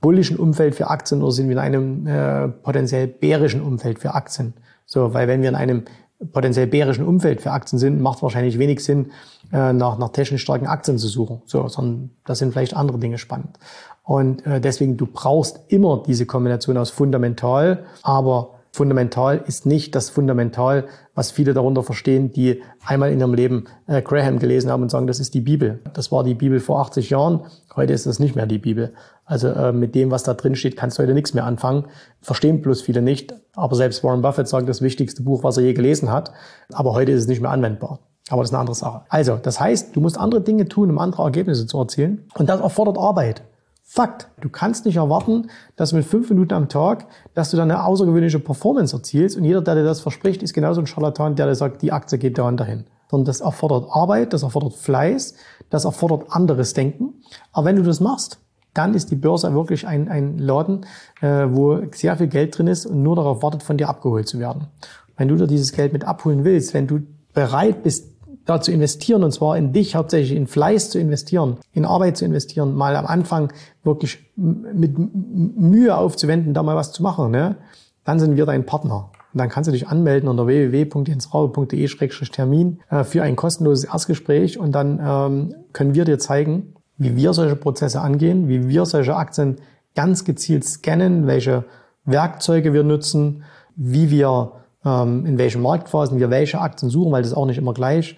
bullischen 0.00 0.36
Umfeld 0.36 0.76
für 0.76 0.88
Aktien 0.88 1.22
oder 1.22 1.32
sind 1.32 1.48
wir 1.48 1.54
in 1.54 1.58
einem 1.58 2.06
äh, 2.06 2.46
potenziell 2.46 3.08
bärischen 3.08 3.60
Umfeld 3.60 3.98
für 3.98 4.14
Aktien? 4.14 4.54
So, 4.86 5.12
weil 5.12 5.26
wenn 5.26 5.42
wir 5.42 5.48
in 5.48 5.56
einem 5.56 5.82
potenziell 6.32 6.68
bärischen 6.68 7.04
Umfeld 7.04 7.40
für 7.40 7.50
Aktien 7.50 7.80
sind, 7.80 8.00
macht 8.00 8.22
wahrscheinlich 8.22 8.60
wenig 8.60 8.84
Sinn, 8.84 9.10
äh, 9.52 9.72
nach, 9.72 9.98
nach 9.98 10.10
technisch 10.10 10.42
starken 10.42 10.68
Aktien 10.68 10.98
zu 10.98 11.08
suchen. 11.08 11.42
So, 11.46 11.66
sondern 11.66 12.10
da 12.24 12.36
sind 12.36 12.52
vielleicht 12.52 12.76
andere 12.76 13.00
Dinge 13.00 13.18
spannend. 13.18 13.58
Und 14.04 14.46
äh, 14.46 14.60
deswegen, 14.60 14.96
du 14.96 15.06
brauchst 15.06 15.58
immer 15.66 16.04
diese 16.06 16.26
Kombination 16.26 16.76
aus 16.76 16.90
fundamental, 16.90 17.86
aber 18.04 18.59
fundamental 18.72 19.42
ist 19.46 19.66
nicht 19.66 19.94
das 19.94 20.10
Fundamental, 20.10 20.86
was 21.14 21.30
viele 21.30 21.54
darunter 21.54 21.82
verstehen, 21.82 22.32
die 22.32 22.62
einmal 22.84 23.12
in 23.12 23.20
ihrem 23.20 23.34
Leben 23.34 23.64
äh, 23.86 24.00
Graham 24.02 24.38
gelesen 24.38 24.70
haben 24.70 24.82
und 24.82 24.90
sagen, 24.90 25.06
das 25.06 25.20
ist 25.20 25.34
die 25.34 25.40
Bibel. 25.40 25.80
Das 25.92 26.12
war 26.12 26.24
die 26.24 26.34
Bibel 26.34 26.60
vor 26.60 26.80
80 26.80 27.10
Jahren, 27.10 27.42
heute 27.74 27.92
ist 27.92 28.06
das 28.06 28.18
nicht 28.18 28.36
mehr 28.36 28.46
die 28.46 28.58
Bibel. 28.58 28.92
Also 29.24 29.48
äh, 29.48 29.72
mit 29.72 29.94
dem, 29.94 30.10
was 30.10 30.22
da 30.22 30.34
drin 30.34 30.56
steht, 30.56 30.76
kannst 30.76 30.98
du 30.98 31.02
heute 31.02 31.14
nichts 31.14 31.34
mehr 31.34 31.44
anfangen. 31.44 31.84
Verstehen 32.20 32.62
bloß 32.62 32.82
viele 32.82 33.02
nicht. 33.02 33.34
Aber 33.54 33.76
selbst 33.76 34.02
Warren 34.02 34.22
Buffett 34.22 34.48
sagt, 34.48 34.68
das 34.68 34.82
wichtigste 34.82 35.22
Buch, 35.22 35.44
was 35.44 35.56
er 35.56 35.64
je 35.64 35.72
gelesen 35.72 36.10
hat. 36.10 36.32
Aber 36.72 36.94
heute 36.94 37.12
ist 37.12 37.22
es 37.22 37.28
nicht 37.28 37.40
mehr 37.40 37.50
anwendbar. 37.50 38.00
Aber 38.30 38.42
das 38.42 38.50
ist 38.50 38.54
eine 38.54 38.60
andere 38.60 38.76
Sache. 38.76 39.02
Also, 39.08 39.36
das 39.36 39.60
heißt, 39.60 39.94
du 39.94 40.00
musst 40.00 40.18
andere 40.18 40.40
Dinge 40.40 40.68
tun, 40.68 40.90
um 40.90 40.98
andere 40.98 41.22
Ergebnisse 41.24 41.66
zu 41.66 41.78
erzielen. 41.78 42.28
Und 42.36 42.48
das 42.48 42.60
erfordert 42.60 42.98
Arbeit. 42.98 43.42
Fakt. 43.92 44.28
Du 44.40 44.48
kannst 44.48 44.86
nicht 44.86 44.98
erwarten, 44.98 45.50
dass 45.74 45.92
mit 45.92 46.04
fünf 46.04 46.30
Minuten 46.30 46.54
am 46.54 46.68
Tag, 46.68 47.08
dass 47.34 47.50
du 47.50 47.56
dann 47.56 47.72
eine 47.72 47.84
außergewöhnliche 47.84 48.38
Performance 48.38 48.94
erzielst 48.94 49.36
und 49.36 49.42
jeder, 49.42 49.62
der 49.62 49.74
dir 49.74 49.82
das 49.82 50.00
verspricht, 50.00 50.44
ist 50.44 50.54
genauso 50.54 50.80
ein 50.80 50.86
Charlatan, 50.86 51.34
der 51.34 51.46
dir 51.48 51.56
sagt, 51.56 51.82
die 51.82 51.90
Aktie 51.90 52.16
geht 52.16 52.38
daran 52.38 52.56
dahin. 52.56 52.84
Sondern 53.10 53.24
das 53.24 53.40
erfordert 53.40 53.88
Arbeit, 53.90 54.32
das 54.32 54.44
erfordert 54.44 54.74
Fleiß, 54.74 55.34
das 55.70 55.86
erfordert 55.86 56.26
anderes 56.30 56.72
Denken. 56.72 57.14
Aber 57.50 57.64
wenn 57.64 57.74
du 57.74 57.82
das 57.82 57.98
machst, 57.98 58.38
dann 58.74 58.94
ist 58.94 59.10
die 59.10 59.16
Börse 59.16 59.52
wirklich 59.54 59.88
ein, 59.88 60.08
ein 60.08 60.38
Laden, 60.38 60.86
äh, 61.20 61.48
wo 61.50 61.80
sehr 61.92 62.16
viel 62.16 62.28
Geld 62.28 62.56
drin 62.56 62.68
ist 62.68 62.86
und 62.86 63.02
nur 63.02 63.16
darauf 63.16 63.42
wartet, 63.42 63.64
von 63.64 63.76
dir 63.76 63.88
abgeholt 63.88 64.28
zu 64.28 64.38
werden. 64.38 64.68
Wenn 65.16 65.26
du 65.26 65.34
dir 65.34 65.48
dieses 65.48 65.72
Geld 65.72 65.92
mit 65.92 66.04
abholen 66.04 66.44
willst, 66.44 66.74
wenn 66.74 66.86
du 66.86 67.00
bereit 67.34 67.82
bist, 67.82 68.06
da 68.50 68.60
zu 68.60 68.70
investieren, 68.72 69.24
und 69.24 69.32
zwar 69.32 69.56
in 69.56 69.72
dich, 69.72 69.94
hauptsächlich 69.94 70.36
in 70.36 70.46
Fleiß 70.46 70.90
zu 70.90 70.98
investieren, 70.98 71.56
in 71.72 71.84
Arbeit 71.84 72.16
zu 72.16 72.24
investieren, 72.24 72.74
mal 72.74 72.96
am 72.96 73.06
Anfang 73.06 73.52
wirklich 73.84 74.18
mit 74.36 74.94
Mühe 74.96 75.96
aufzuwenden, 75.96 76.52
da 76.52 76.64
mal 76.64 76.76
was 76.76 76.92
zu 76.92 77.02
machen, 77.02 77.30
ne? 77.30 77.56
dann 78.04 78.18
sind 78.18 78.36
wir 78.36 78.46
dein 78.46 78.64
Partner. 78.66 79.10
Und 79.32 79.38
dann 79.38 79.48
kannst 79.48 79.68
du 79.68 79.72
dich 79.72 79.86
anmelden 79.86 80.28
unter 80.28 80.48
www.jensraube.de-termin 80.48 82.80
äh, 82.90 83.04
für 83.04 83.22
ein 83.22 83.36
kostenloses 83.36 83.84
Erstgespräch 83.84 84.58
und 84.58 84.72
dann 84.72 84.98
ähm, 85.00 85.54
können 85.72 85.94
wir 85.94 86.04
dir 86.04 86.18
zeigen, 86.18 86.74
wie 86.96 87.14
wir 87.14 87.32
solche 87.32 87.54
Prozesse 87.54 88.00
angehen, 88.00 88.48
wie 88.48 88.68
wir 88.68 88.84
solche 88.84 89.14
Aktien 89.14 89.58
ganz 89.94 90.24
gezielt 90.24 90.64
scannen, 90.64 91.28
welche 91.28 91.66
Werkzeuge 92.04 92.72
wir 92.72 92.82
nutzen, 92.82 93.44
wie 93.76 94.10
wir 94.10 94.54
ähm, 94.84 95.26
in 95.26 95.38
welchen 95.38 95.62
Marktphasen 95.62 96.18
wir 96.18 96.30
welche 96.30 96.60
Aktien 96.60 96.90
suchen, 96.90 97.12
weil 97.12 97.22
das 97.22 97.30
ist 97.30 97.36
auch 97.36 97.46
nicht 97.46 97.58
immer 97.58 97.74
gleich. 97.74 98.16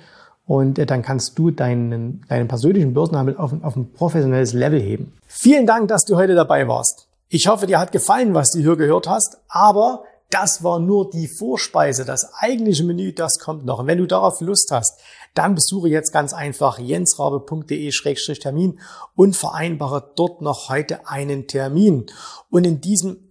Und 0.53 0.79
äh, 0.79 0.85
dann 0.85 1.01
kannst 1.01 1.39
du 1.39 1.51
deinen, 1.51 2.27
deinen 2.29 2.47
persönlichen 2.47 2.93
Börsenhandel 2.93 3.39
auf, 3.39 3.55
auf 3.63 3.75
ein 3.75 3.91
professionelles 3.91 4.53
Level 4.53 4.83
heben. 4.83 5.15
Vielen 5.27 5.67
Dank, 5.67 5.89
dass 5.89 6.05
du 6.05 6.17
heute 6.17 6.35
dabei 6.35 6.69
warst. 6.69 7.09
Ich 7.31 7.49
hoffe, 7.49 7.67
dir 7.67 7.81
hat 7.81 7.91
gefallen, 7.91 8.35
was 8.35 8.51
du 8.51 8.59
hier 8.59 8.77
gehört 8.77 9.09
hast, 9.09 9.39
aber 9.49 10.05
das 10.29 10.63
war 10.63 10.79
nur 10.79 11.09
die 11.09 11.27
Vorspeise. 11.27 12.05
Das 12.05 12.35
eigentliche 12.35 12.85
Menü, 12.85 13.15
das 13.15 13.39
kommt 13.39 13.65
noch. 13.65 13.79
Und 13.79 13.87
wenn 13.87 13.97
du 13.97 14.05
darauf 14.05 14.43
Lust 14.43 14.71
hast, 14.73 15.01
dann 15.33 15.55
besuche 15.55 15.89
jetzt 15.89 16.13
ganz 16.13 16.35
einfach 16.35 16.79
jensrabe.de-termin 16.79 18.79
und 19.15 19.35
vereinbare 19.35 20.13
dort 20.17 20.43
noch 20.43 20.69
heute 20.69 21.09
einen 21.09 21.47
Termin. 21.47 22.05
Und 22.51 22.67
in 22.67 22.83
diesem 22.83 23.31